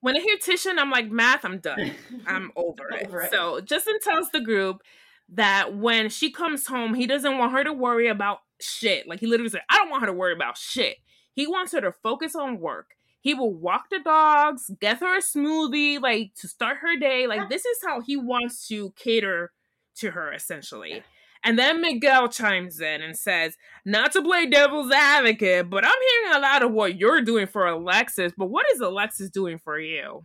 [0.00, 1.44] When I hear Titian, I'm like, math.
[1.44, 1.92] I'm done.
[2.26, 3.26] I'm over, Over it.
[3.26, 3.30] it.
[3.30, 4.82] So Justin tells the group
[5.30, 9.06] that when she comes home, he doesn't want her to worry about shit.
[9.08, 10.96] Like he literally said, I don't want her to worry about shit.
[11.34, 12.90] He wants her to focus on work.
[13.20, 17.28] He will walk the dogs, get her a smoothie, like to start her day.
[17.28, 19.52] Like this is how he wants to cater
[19.96, 21.02] to her essentially.
[21.44, 26.36] And then Miguel chimes in and says, not to play devil's advocate, but I'm hearing
[26.36, 30.24] a lot of what you're doing for Alexis, but what is Alexis doing for you?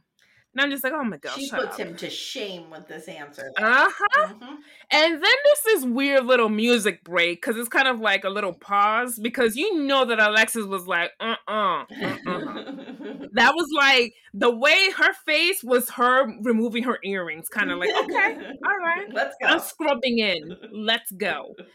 [0.58, 1.36] And I'm just like, oh my gosh.
[1.36, 1.78] she puts up.
[1.78, 3.52] him to shame with this answer.
[3.60, 4.28] Uh-huh.
[4.34, 4.58] Mhm.
[4.90, 8.54] And then there's this weird little music break because it's kind of like a little
[8.54, 11.86] pause because you know that Alexis was like, uh-uh, uh-uh.
[13.34, 17.92] that was like the way her face was her removing her earrings, kind of like,
[17.96, 19.06] okay, all right.
[19.14, 19.48] Let's go.
[19.48, 20.58] I'm scrubbing in.
[20.72, 21.54] Let's go.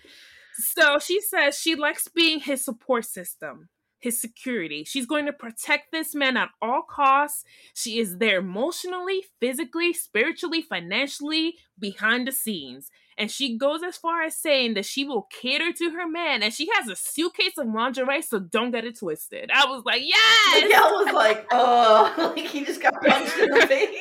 [0.55, 3.71] So she says she likes being his support system,
[4.03, 4.85] his security.
[4.85, 7.45] She's going to protect this man at all costs.
[7.73, 12.91] She is there emotionally, physically, spiritually, financially, behind the scenes.
[13.17, 16.53] And she goes as far as saying that she will cater to her man, and
[16.53, 19.51] she has a suitcase of lingerie, so don't get it twisted.
[19.55, 20.63] I was like, yes.
[20.63, 23.97] Miguel was like, oh, like he just got punched in the face.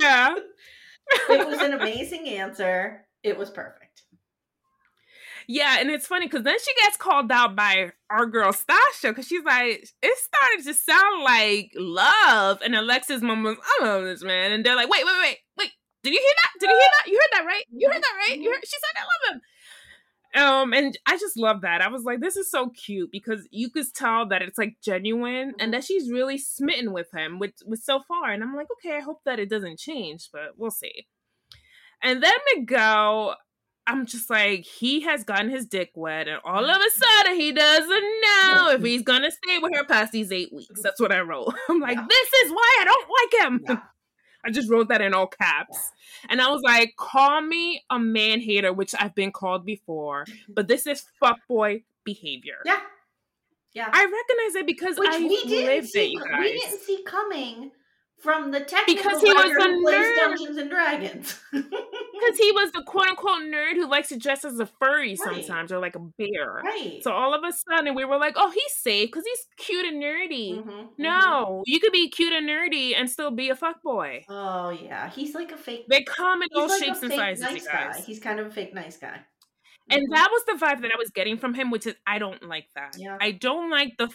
[0.00, 0.34] yeah.
[1.28, 3.06] It was an amazing answer.
[3.22, 4.02] It was perfect.
[5.46, 9.26] Yeah, and it's funny because then she gets called out by our girl Stacia because
[9.26, 12.60] she's like, it started to sound like love.
[12.64, 14.52] And Alexis' mom was, I love this man.
[14.52, 15.70] And they're like, wait, wait, wait, wait.
[16.02, 16.60] Did you hear that?
[16.60, 17.10] Did you hear that?
[17.10, 17.64] You heard that, right?
[17.72, 18.38] You heard that, right?
[18.38, 19.42] You heard, she said, I love him.
[20.34, 21.80] Um, and I just love that.
[21.80, 25.54] I was like, this is so cute because you could tell that it's like genuine
[25.60, 28.32] and that she's really smitten with him with, with so far.
[28.32, 31.06] And I'm like, okay, I hope that it doesn't change, but we'll see.
[32.02, 33.36] And then Miguel,
[33.86, 37.52] I'm just like, he has gotten his dick wet, and all of a sudden he
[37.52, 40.80] doesn't know if he's gonna stay with her past these eight weeks.
[40.82, 41.54] That's what I wrote.
[41.68, 42.06] I'm like, Yeah.
[42.08, 43.60] this is why I don't like him.
[43.68, 43.82] Yeah.
[44.46, 45.90] I just wrote that in all caps.
[46.28, 50.52] And I was like, call me a man hater, which I've been called before, mm-hmm.
[50.52, 52.58] but this is fuckboy behavior.
[52.66, 52.80] Yeah.
[53.72, 53.88] Yeah.
[53.90, 57.72] I recognize it because Which I we didn't see we didn't see coming
[58.24, 60.16] from the technical Because he was a nerd.
[60.16, 61.38] Dungeons and Dragons.
[61.52, 65.44] Because he was the quote unquote nerd who likes to dress as a furry Right.
[65.44, 66.62] sometimes or like a bear.
[66.64, 67.00] right.
[67.02, 70.02] So all of a sudden we were like, oh, he's safe because he's cute and
[70.02, 70.56] nerdy.
[70.56, 70.88] Mhm, mhm.
[70.96, 74.22] No, you could be cute and nerdy and still be a fuckboy.
[74.28, 75.84] Oh yeah, he's like a fake.
[75.90, 77.96] They come in all like shapes and sizes, nice guys.
[77.96, 78.00] guy.
[78.06, 79.20] He's kind of a fake nice guy.
[79.90, 80.14] And Mhm.
[80.14, 82.68] that was the vibe that I was getting from him, which is I don't like
[82.74, 82.96] that.
[82.96, 83.18] Yeah.
[83.20, 84.08] I don't like the,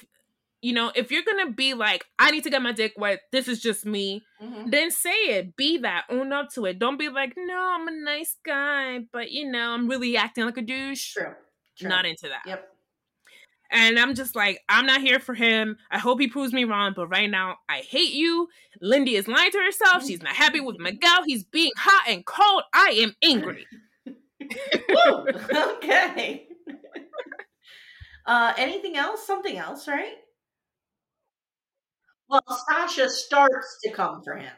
[0.62, 3.47] you know, if you're gonna be like, I need to get my dick wet, this
[3.47, 4.72] is just me, Mhm.
[4.72, 5.55] then say it.
[5.55, 6.05] Be that.
[6.10, 6.80] Own up to it.
[6.80, 10.57] Don't be like, no, I'm a nice guy, but you know, I'm really acting like
[10.57, 11.14] a douche.
[11.14, 11.34] True.
[11.78, 11.89] True.
[11.89, 12.41] Not into that.
[12.45, 12.76] Yep.
[13.72, 15.78] And I'm just like, I'm not here for him.
[15.91, 18.49] I hope he proves me wrong, but right now, I hate you.
[18.82, 20.05] Lindy is lying to herself.
[20.07, 21.24] She's not happy with Miguel.
[21.26, 22.64] He's being hot and cold.
[22.74, 23.68] I am angry.
[25.53, 26.47] Okay.
[28.26, 29.26] uh, anything else?
[29.26, 30.16] Something else, right?
[32.30, 34.51] Well, Sasha starts to come for him.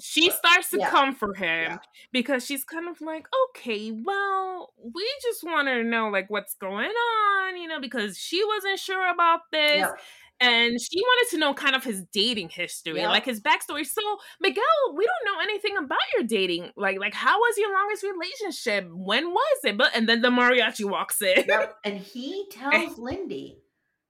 [0.00, 0.90] She starts to Yeah.
[0.90, 1.78] come for him Yeah.
[2.12, 6.90] because she's kind of like, okay, well, we just want to know like what's going
[6.90, 9.78] on, you know, because she wasn't sure about this.
[9.78, 10.00] Yep.
[10.38, 13.08] And she wanted to know kind of his dating history, Yep.
[13.08, 13.86] like his backstory.
[13.86, 14.02] So,
[14.38, 14.62] Miguel,
[14.94, 16.72] we don't know anything about your dating.
[16.76, 18.86] Like, like how was your longest relationship?
[18.92, 19.78] When was it?
[19.78, 21.44] But and then the mariachi walks in.
[21.48, 21.76] Yep.
[21.84, 23.62] And he tells Lindy,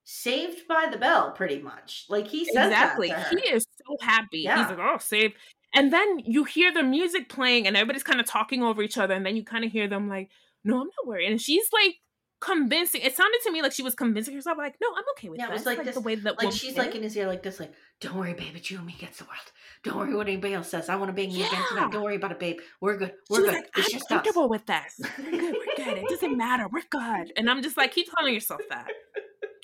[0.09, 2.07] saved by the bell, pretty much.
[2.09, 3.09] Like he says exactly.
[3.09, 3.41] that to her.
[3.43, 4.39] He is so happy.
[4.43, 4.59] Yeah.
[4.69, 5.33] He's like, oh, save.
[5.75, 9.15] And then you hear the music playing and everybody's kind of talking over each other.
[9.15, 10.31] And then you kind of hear them like,
[10.65, 11.29] no, I'm not worried.
[11.31, 11.97] And she's like
[12.41, 13.01] convincing.
[13.03, 15.47] It sounded to me like she was convincing herself, like, no, I'm okay with Yeah,
[15.47, 15.55] it that.
[15.55, 17.73] was like the this- way that like she's like in his ear like this like
[18.01, 19.53] don't worry babe it's you and me against the world
[19.83, 21.67] don't worry what anybody else says i want to bang you again Yeah.
[21.71, 24.09] tonight don't worry about it babe we're good we're good like, it's I'm just us
[24.09, 25.01] comfortable with this.
[25.19, 25.55] We're good.
[25.55, 25.99] We're good.
[25.99, 26.69] It doesn't matter.
[26.71, 27.33] We're good.
[27.39, 28.87] And I'm just like, keep telling yourself that.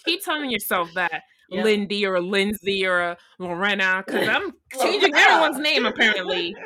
[0.04, 1.22] Keep telling yourself that.
[1.50, 6.56] Lindy or Lindsay or uh, Lorena, because I'm changing everyone's name apparently.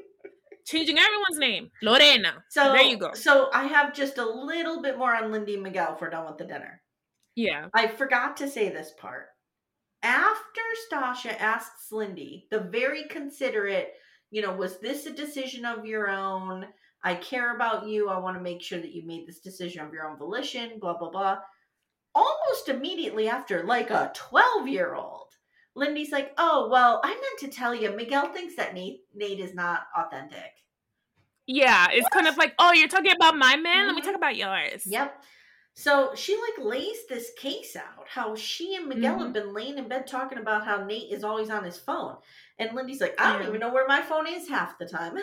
[0.64, 1.70] changing everyone's name.
[1.82, 2.42] Lorena.
[2.48, 3.12] so there you go.
[3.14, 6.44] so i have just a little bit more on lindy miguel we're done with the
[6.44, 6.80] dinner
[7.34, 7.66] Yeah.
[7.74, 9.26] i forgot to say this part
[10.02, 13.92] after stacia asks lindy the very considerate
[14.30, 16.64] you know was this a decision of your own
[17.04, 19.92] i care about you i want to make sure that you made this decision of
[19.92, 21.38] your own volition blah blah blah
[22.14, 25.28] almost immediately after like a 12 year old
[25.74, 29.54] lindy's like oh well i meant to tell you miguel thinks that nate nate is
[29.54, 30.52] not authentic
[31.46, 31.88] Yeah.
[31.90, 33.86] It's kind of like, oh, you're talking about my man?
[33.88, 34.84] Let me talk about yours.
[34.86, 35.24] Yep.
[35.74, 39.22] So she like lays this case out how she and Miguel Mm-hmm.
[39.24, 42.16] have been laying in bed talking about how Nate is always on his phone.
[42.58, 43.48] And Lindy's like, I don't Yeah.
[43.48, 45.14] even know where my phone is half the time.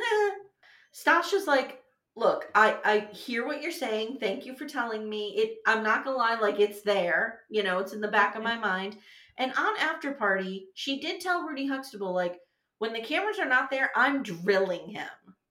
[0.91, 1.81] Stacia's like,
[2.19, 4.17] look, I, I hear what you're saying.
[4.19, 5.35] Thank you for telling me.
[5.37, 7.41] It I'm not gonna lie, like it's there.
[7.49, 8.97] You know, it's in the back of my mind.
[9.37, 12.35] And on after party, she did tell Rudy Huxtable, like,
[12.79, 15.07] when the cameras are not there, I'm drilling him.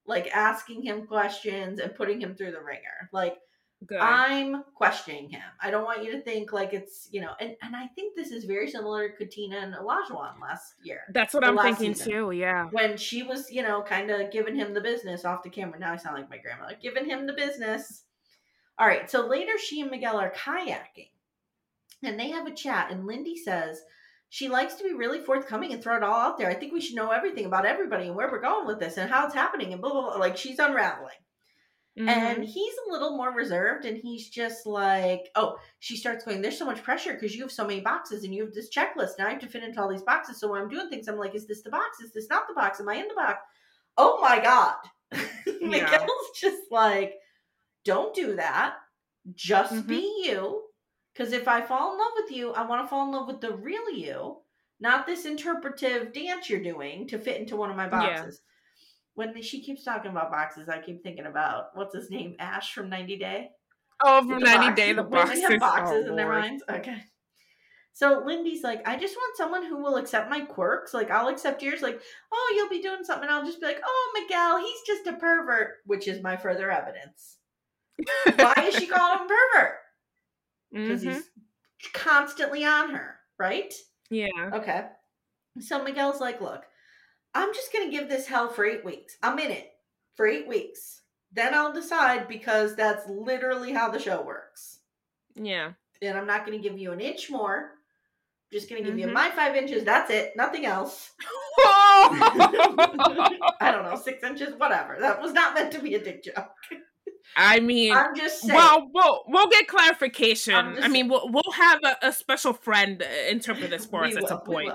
[0.07, 3.11] Like asking him questions and putting him through the ringer.
[3.13, 3.37] Like
[3.87, 3.99] Good.
[3.99, 5.43] I'm questioning him.
[5.63, 8.33] I don't want you to think like it's, you know, and, and I think this
[8.33, 11.03] is very similar to Katina and Olajuwon last year.
[11.11, 12.13] That's what I'm thinking season.
[12.13, 12.31] too.
[12.33, 12.67] Yeah.
[12.73, 15.79] When she was, you know, kind of giving him the business off the camera.
[15.79, 16.77] Now I sound like my grandmother.
[16.83, 18.03] Giving him the business.
[18.79, 19.09] All right.
[19.09, 21.11] So later she and Miguel are kayaking
[22.03, 22.91] and they have a chat.
[22.91, 23.81] And Lindy says
[24.29, 26.51] she likes to be really forthcoming and throw it all out there.
[26.51, 29.09] I think we should know everything about everybody and where we're going with this and
[29.09, 30.17] how it's happening and blah, blah, blah.
[30.17, 31.15] Like she's unraveling.
[32.07, 32.45] And Mhm.
[32.45, 36.65] he's a little more reserved and he's just like, oh, she starts going, there's so
[36.65, 39.19] much pressure because you have so many boxes and you have this checklist.
[39.19, 40.39] Now I have to fit into all these boxes.
[40.39, 42.01] So when I'm doing things, I'm like, is this the box?
[42.01, 42.81] Is this not the box?
[42.81, 43.43] Am I in the box?
[43.99, 44.77] Oh my God.
[45.61, 47.17] Miguel's just like,
[47.85, 48.79] don't do that.
[49.35, 49.89] Just Mhm.
[49.89, 50.69] be you.
[51.13, 53.41] Because if I fall in love with you, I want to fall in love with
[53.41, 54.43] the real you,
[54.81, 58.29] not this interpretive dance you're doing to fit into one of my Yeah.
[59.19, 59.35] Boxes.
[59.35, 62.89] When she keeps talking about boxes, I keep thinking about what's his name, Ash from
[62.89, 63.51] 90 Day.
[64.05, 65.59] Oh, from 90 box- Day, the they have boxes.
[65.59, 66.63] boxes oh, in their minds.
[66.71, 67.03] Okay.
[67.93, 70.95] So Lindy's like, I just want someone who will accept my quirks.
[70.95, 71.83] Like, I'll accept yours.
[71.83, 72.01] Like,
[72.33, 73.29] oh, you'll be doing something.
[73.29, 77.39] I'll just be like, oh, Miguel, he's just a pervert, which is my further evidence.
[78.37, 79.75] Why is she calling him pervert?
[80.71, 81.13] Because Mhm.
[81.15, 81.31] he's
[81.93, 83.75] constantly on her, right?
[84.11, 84.29] Yeah.
[84.53, 84.87] Okay.
[85.59, 86.63] So Miguel's like, look,
[87.39, 89.17] I'm just going to give this hell for eight weeks.
[89.23, 89.71] I'm in it
[90.17, 91.03] for eight weeks.
[91.33, 94.81] Then I'll decide because that's literally how the show works.
[95.37, 95.73] Yeah.
[96.03, 97.71] And I'm not going to give you an inch more.
[97.71, 99.13] I'm just going to give you Mhm.
[99.13, 99.85] my five inches.
[99.85, 100.33] That's it.
[100.37, 101.13] Nothing else.
[101.61, 104.97] I don't know, six inches, whatever.
[105.01, 106.49] That was not meant to be a dick joke.
[107.37, 108.55] I mean, I'm just saying.
[108.57, 110.79] well, we'll we'll get clarification.
[110.83, 114.41] I mean, we'll we'll have a, a special friend interpret this for us at some
[114.41, 114.73] point.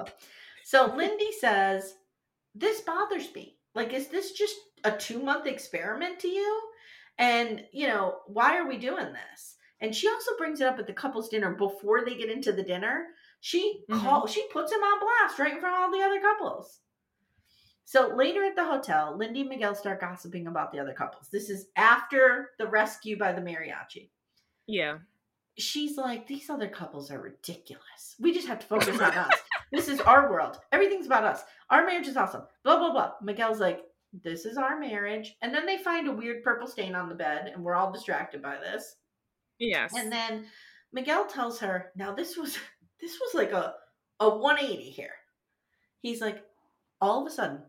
[0.63, 1.95] So Lindy says,
[2.55, 3.57] This bothers me.
[3.75, 6.61] Like, is this just a two month experiment to you?
[7.17, 9.55] And, you know, why are we doing this?
[9.81, 12.63] And she also brings it up at the couples dinner before they get into the
[12.63, 13.07] dinner.
[13.41, 14.01] She Mhm.
[14.01, 16.79] call she puts him on blast right in front of all the other couples.
[17.85, 21.29] So later at the hotel, Lindy and Miguel start gossiping about the other couples.
[21.29, 24.09] This is after the rescue by the mariachi
[24.67, 24.99] Yeah.
[25.57, 28.15] She's like, these other couples are ridiculous.
[28.19, 29.33] We just have to focus on us.
[29.71, 30.59] This is our world.
[30.71, 31.43] Everything's about us.
[31.69, 32.43] Our marriage is awesome.
[32.63, 33.11] Blah, blah, blah.
[33.21, 33.81] Miguel's like,
[34.23, 35.35] this is our marriage.
[35.41, 38.41] And then they find a weird purple stain on the bed, and we're all distracted
[38.41, 38.95] by this.
[39.59, 39.93] Yes.
[39.95, 40.45] And then
[40.91, 42.57] Miguel tells her, now this was
[43.01, 43.73] this was like a,
[44.19, 45.15] a 180 here.
[46.01, 46.43] He's like,
[47.01, 47.63] all of a sudden,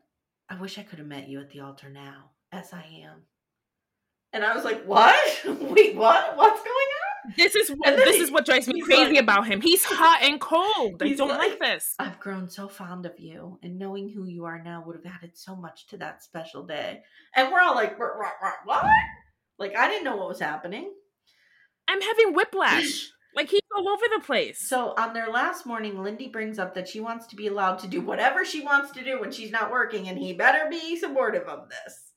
[0.48, 3.22] I wish I could have met you at the altar now, as I am.
[4.32, 5.40] And I was like, what?
[5.46, 6.36] Wait, what?
[6.36, 6.83] What's going on?
[7.36, 9.60] This is what this he- is what drives me crazy like- about him.
[9.60, 11.02] He's hot and cold.
[11.02, 11.94] I don't like- like this.
[11.98, 15.36] I've grown so fond of you, and knowing who you are now would have added
[15.36, 17.02] so much to that special day.
[17.34, 18.84] And we're all like, "Rah, rah, rah, what?
[19.58, 20.92] Like, I didn't know what was happening.
[21.88, 23.10] I'm having whiplash.
[23.34, 24.68] like he's all over the place.
[24.68, 27.88] So, on their last morning, Lindy brings up that she wants to be allowed to
[27.88, 31.48] do whatever she wants to do when she's not working, and he better be supportive
[31.48, 32.13] of this.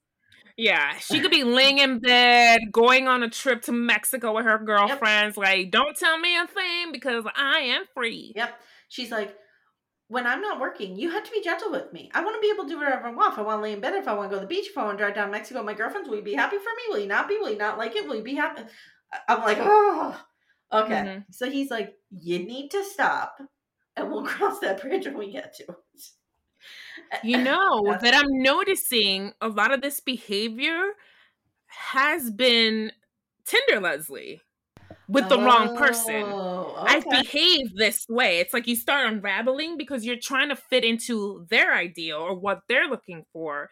[0.57, 4.57] Yeah, she could be laying in bed, going on a trip to Mexico with her
[4.57, 5.37] girlfriends.
[5.37, 8.33] Like, don't tell me a thing because I am free.
[8.35, 8.59] Yep.
[8.89, 9.35] She's like,
[10.07, 12.09] when I'm not working, you have to be gentle with me.
[12.13, 13.33] I want to be able to do whatever I want.
[13.33, 14.67] If I want to lay in bed, if I want to go to the beach,
[14.69, 16.57] if I want to drive down to Mexico with my girlfriends, will you be happy
[16.57, 16.83] for me?
[16.89, 17.37] Will you not be?
[17.37, 18.07] Will you not like it?
[18.07, 18.63] Will you be happy?
[19.27, 20.19] I'm like, oh,
[20.73, 20.93] okay.
[20.93, 21.25] Mhm.
[21.31, 23.37] So he's like, you need to stop,
[23.95, 25.75] and we'll cross that bridge when we get to it.
[27.23, 30.93] You know that I'm noticing a lot of this behavior
[31.67, 32.91] has been
[33.45, 34.41] Tinder Leslie
[35.07, 36.23] with the wrong person.
[36.23, 38.39] Oh, I've behaved this way.
[38.39, 42.61] It's like you start unraveling because you're trying to fit into their ideal or what
[42.67, 43.69] they're looking for.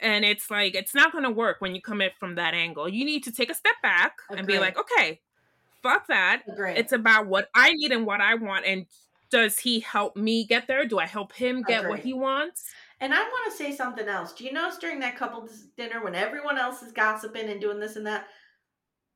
[0.00, 2.88] And it's like, it's not going to work when you come in from that angle.
[2.88, 5.20] You need to take a step back and be like, okay,
[5.82, 6.42] fuck that.
[6.56, 6.76] Great.
[6.76, 8.66] It's about what I need and what I want.
[8.66, 8.86] And
[9.30, 10.86] does he help me get there?
[10.86, 12.70] Do I help him get what he wants?
[13.00, 14.32] And I want to say something else.
[14.32, 17.96] Do you notice during that couple's dinner when everyone else is gossiping and doing this
[17.96, 18.26] and that,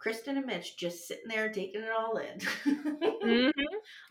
[0.05, 2.39] Krysten and Mitch just sitting there taking it all in.
[3.05, 3.51] hmm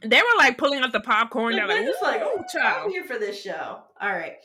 [0.04, 1.56] They were like pulling out the popcorn.
[1.56, 3.80] They're like, just like, oh, oh, I'm here for this show.
[4.02, 4.36] All right.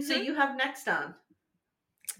[0.00, 0.24] So Mhm.
[0.24, 1.14] you have next on.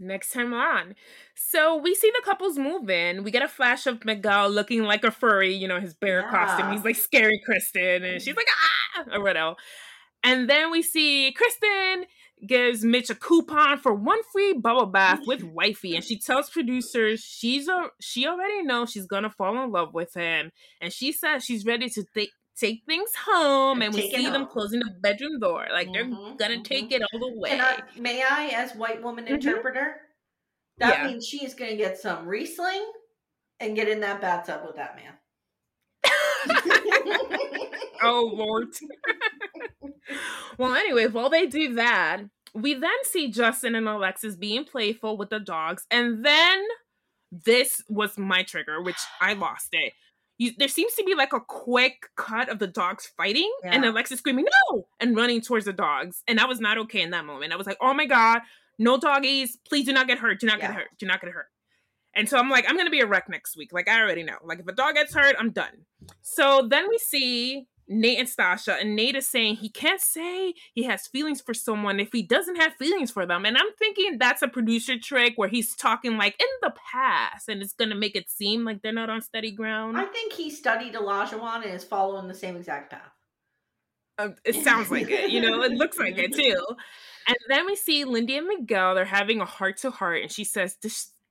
[0.01, 0.97] next time on.
[1.37, 3.23] So we see the couples move in.
[3.23, 6.73] We get a flash of Miguel looking like a furry, you know, his bear costume.
[6.73, 8.49] He's like scary Krysten, and she's like,
[9.13, 9.55] or whatever.
[10.25, 12.05] And then we see Krysten
[12.47, 17.21] gives Mitch a coupon for one free bubble bath with wifey, and she tells producers
[17.21, 21.45] she's a she already knows she's gonna fall in love with him, and she says
[21.45, 25.67] she's ready to take take things home, and we see them closing the bedroom door,
[25.73, 26.65] like they're Mhm, gonna mhm.
[26.65, 27.61] take it all the way.
[27.61, 29.37] I, may I, as white woman Mhm.
[29.37, 30.01] interpreter?
[30.79, 31.05] That Yeah.
[31.05, 32.93] means she is going to get some Riesling
[33.61, 35.15] and get in that bathtub with that man.
[38.03, 38.69] oh lord.
[40.59, 42.23] Well anyway while they do that
[42.55, 46.63] we then see justin and alexis being playful with the dogs and then
[47.31, 49.93] this was my trigger which i lost it.
[50.39, 54.19] You, there seems to be like a quick cut of the dogs fighting and alexis
[54.19, 54.87] screaming no!
[55.01, 57.53] and running towards the dogs and i was not okay in that moment.
[57.53, 58.41] I was like oh my god
[58.79, 59.59] no doggies.
[59.69, 60.41] Please do not get hurt.
[60.41, 60.69] Do not Yeah.
[60.69, 60.89] get hurt.
[60.99, 61.47] Do not get hurt.
[62.15, 63.73] And so i'm like i'm gonna be a wreck next week.
[63.73, 64.37] Like i already know.
[64.45, 65.87] Like if a dog gets hurt i'm done.
[66.23, 70.85] So then we see Nate and Stacia, and Nate is saying he can't say he
[70.85, 73.45] has feelings for someone if he doesn't have feelings for them.
[73.45, 77.63] And I'm thinking that's a producer trick where he's talking like in the past and
[77.63, 79.99] it's gonna make it seem like they're not on steady ground.
[79.99, 83.13] I think he studied Olajuwon and is following the same exact path.
[84.19, 86.65] Uh, it sounds like it, you know, it looks like it too.
[87.27, 90.45] And then we see Lindy and Miguel, they're having a heart to heart, and she
[90.45, 90.77] says,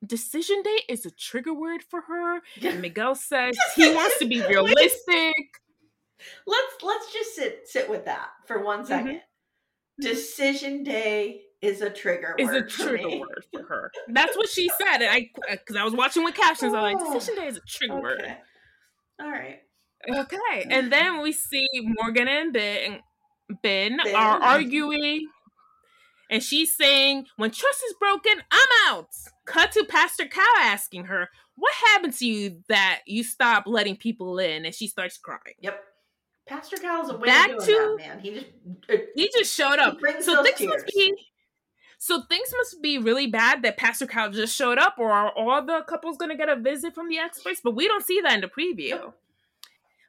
[0.03, 2.41] Decision day is a trigger word for her.
[2.63, 5.35] And Miguel says he wants to be realistic
[6.47, 8.87] let's let's just sit sit with that for one mm-hmm.
[8.87, 9.15] second.
[9.15, 10.07] Mm-hmm.
[10.07, 13.19] Decision day is a trigger is a trigger me.
[13.19, 13.91] word for her.
[14.07, 15.01] That's what she said.
[15.01, 17.57] And I uh, because I was watching with captions, I'm like, oh, decision day is
[17.57, 18.01] a trigger okay.
[18.01, 18.37] word.
[19.21, 19.59] All right.
[20.09, 20.37] Okay.
[20.37, 20.71] Mm-hmm.
[20.71, 22.99] And then we see Morgan and Binh
[23.63, 24.15] Binh, ben.
[24.15, 25.27] are arguing.
[26.29, 29.09] And she's saying, when trust is broken, I'm out.
[29.45, 34.39] Cut to Pastor Cal asking her, What happened to you that you stop letting people
[34.39, 34.65] in?
[34.65, 35.55] And she starts crying.
[35.59, 35.83] Yep.
[36.47, 38.19] Pastor Cal's a way Back to that, man.
[38.19, 38.47] He just
[38.89, 39.99] uh, he just showed up.
[40.21, 40.69] So things tears.
[40.69, 41.13] must be
[41.97, 45.63] so things must be really bad that Pastor Cal just showed up, or are all
[45.63, 47.61] the couples gonna get a visit from the experts?
[47.63, 49.13] But we don't see that in the preview.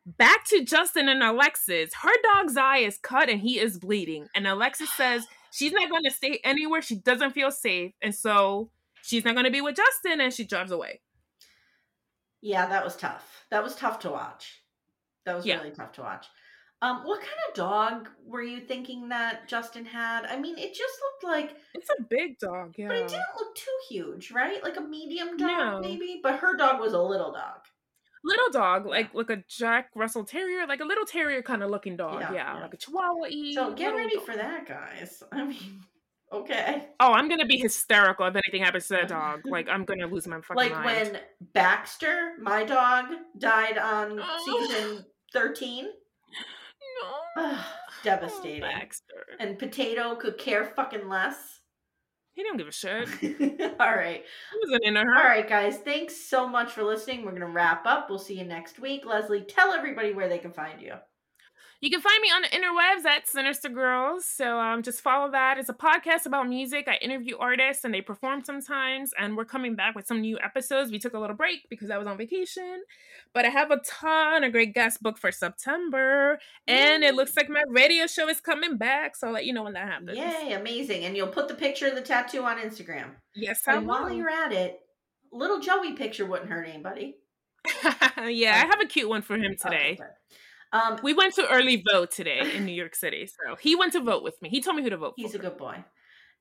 [0.04, 1.94] Back to Justin and Alexis.
[1.94, 4.28] Her dog's eye is cut and he is bleeding.
[4.34, 7.92] And Alexis says she's not going to stay anywhere she doesn't feel safe.
[8.02, 8.70] And so
[9.02, 11.00] she's not going to be with Justin and she drives away.
[12.40, 13.44] Yeah, that was tough.
[13.50, 14.61] That was tough to watch.
[15.24, 15.58] That was yeah.
[15.58, 16.26] really tough to watch.
[16.82, 20.26] Um, what kind of dog were you thinking that Justin had?
[20.26, 22.88] I mean, it just looked like it's a big dog, yeah.
[22.88, 24.60] But it didn't look too huge, right?
[24.64, 25.80] Like a medium dog, no.
[25.80, 26.18] maybe.
[26.20, 27.60] But her dog was a little dog.
[28.24, 31.96] Little dog, like like a Jack Russell Terrier, like a little terrier kind of looking
[31.96, 32.54] dog, yeah, yeah.
[32.56, 32.62] yeah.
[32.62, 33.28] like a Chihuahua.
[33.54, 34.26] So get ready dog.
[34.26, 35.22] for that, guys.
[35.32, 35.82] I mean,
[36.32, 36.88] okay.
[36.98, 39.42] Oh, I'm gonna be hysterical if anything happens to that dog.
[39.44, 41.12] like I'm gonna lose my fucking like mind.
[41.12, 41.20] when
[41.52, 43.06] Baxter, my dog,
[43.38, 45.86] died on season thirteen.
[47.36, 47.58] No.
[48.04, 48.64] Devastating.
[48.64, 49.36] Oh.
[49.40, 51.60] And Potato could care fucking less.
[52.34, 53.08] He don't give a shit.
[53.80, 54.22] All right.
[54.52, 55.16] He wasn't into her.
[55.16, 55.76] All right, guys.
[55.78, 57.24] Thanks so much for listening.
[57.24, 58.08] We're gonna wrap up.
[58.08, 59.04] We'll see you next week.
[59.04, 60.94] Leslie, tell everybody where they can find you.
[61.82, 64.22] You can find me on the interwebs at Sinister Girlz.
[64.22, 65.58] So um, just follow that.
[65.58, 66.86] It's a podcast about music.
[66.86, 69.10] I interview artists and they perform sometimes.
[69.18, 70.92] And we're coming back with some new episodes.
[70.92, 72.84] We took a little break because I was on vacation.
[73.34, 76.38] But I have a ton of great guest book for September.
[76.68, 79.16] And it looks like my radio show is coming back.
[79.16, 80.16] So I'll let you know when that happens.
[80.16, 81.04] Yay, amazing.
[81.04, 83.06] And you'll put the picture of the tattoo on Instagram.
[83.34, 84.02] Yes, I and will.
[84.02, 84.78] while you're at it,
[85.32, 87.16] little Joey picture wouldn't hurt anybody.
[88.28, 89.98] yeah, I have a cute one for him today.
[90.00, 90.04] Oh,
[90.72, 94.00] um, we went to early vote today in New York City, so he went to
[94.00, 94.48] vote with me.
[94.48, 95.38] He told me who to vote he's for.
[95.38, 95.84] He's a good boy.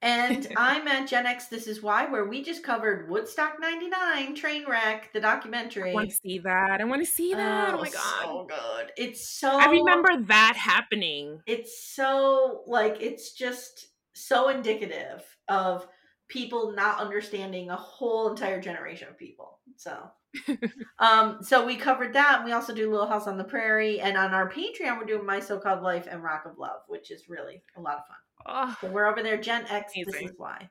[0.02, 1.48] And I'm at Gen X.
[1.48, 5.92] This is why, where we just covered Woodstock '99 train wreck, the documentary.
[5.92, 6.80] I want to see that.
[6.80, 7.74] I want to see that.
[7.74, 8.92] Oh, oh, my god, so good!
[8.98, 9.50] It's so.
[9.50, 11.42] I remember that happening.
[11.46, 15.88] It's so like it's just so indicative of
[16.28, 19.60] people not understanding a whole entire generation of people.
[19.76, 20.10] So
[21.00, 22.44] um, so we covered that.
[22.46, 25.40] We also do Little House on the Prairie, and on our Patreon, we're doing My
[25.40, 28.18] So Called Life and Rock of Love, which is really a lot of fun.
[28.46, 29.94] Oh, so we're over there, Gen X.
[29.96, 30.14] Amazing.
[30.14, 30.70] This is why.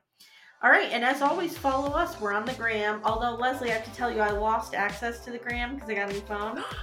[0.63, 2.19] All right, and as always, follow us.
[2.19, 3.01] We're on the gram.
[3.03, 5.95] Although Leslie, I have to tell you, I lost access to the gram because I
[5.95, 6.63] got a new phone.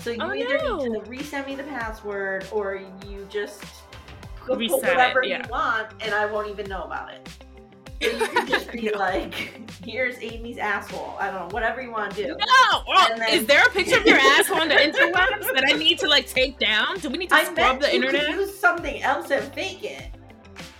[0.00, 0.76] So you oh, either no.
[0.76, 3.64] need to resend me the password, or you just
[4.36, 5.42] put whatever it, yeah.
[5.44, 7.28] you want, and I won't even know about it
[8.00, 9.34] you can just be like,
[9.84, 11.16] here's Amye's asshole.
[11.18, 12.28] I don't know, whatever you want to do.
[12.28, 12.82] No!
[12.86, 15.98] Well, then, is there a picture of your asshole on the interwebs that I need
[16.00, 16.98] to like take down?
[16.98, 18.30] Do we need to I scrub the internet?
[18.30, 20.10] use something else and fake it.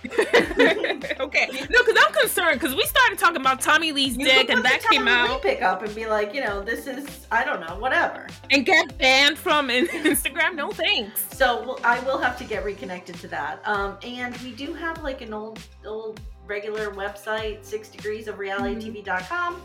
[1.19, 1.49] okay.
[1.69, 4.81] No, because I'm concerned because we started talking about Tommy Lee's you dick and that
[4.89, 5.41] came out.
[5.41, 8.27] Pick up and be like, you know, this is I don't know, whatever.
[8.49, 10.55] And get banned from Instagram.
[10.55, 11.25] No thanks.
[11.35, 13.61] So well, I will have to get reconnected to that.
[13.65, 19.55] Um, and we do have like an old old regular website, six degrees of realitytv.com.
[19.55, 19.63] Mm-hmm.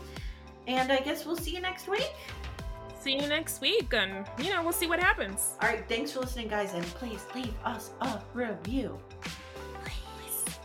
[0.67, 2.11] And I guess we'll see you next week.
[2.99, 5.53] See you next week, and you know, we'll see what happens.
[5.61, 8.97] All right, thanks for listening, guys, and please leave us a review.
[9.83, 10.57] Please.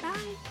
[0.00, 0.50] Bye.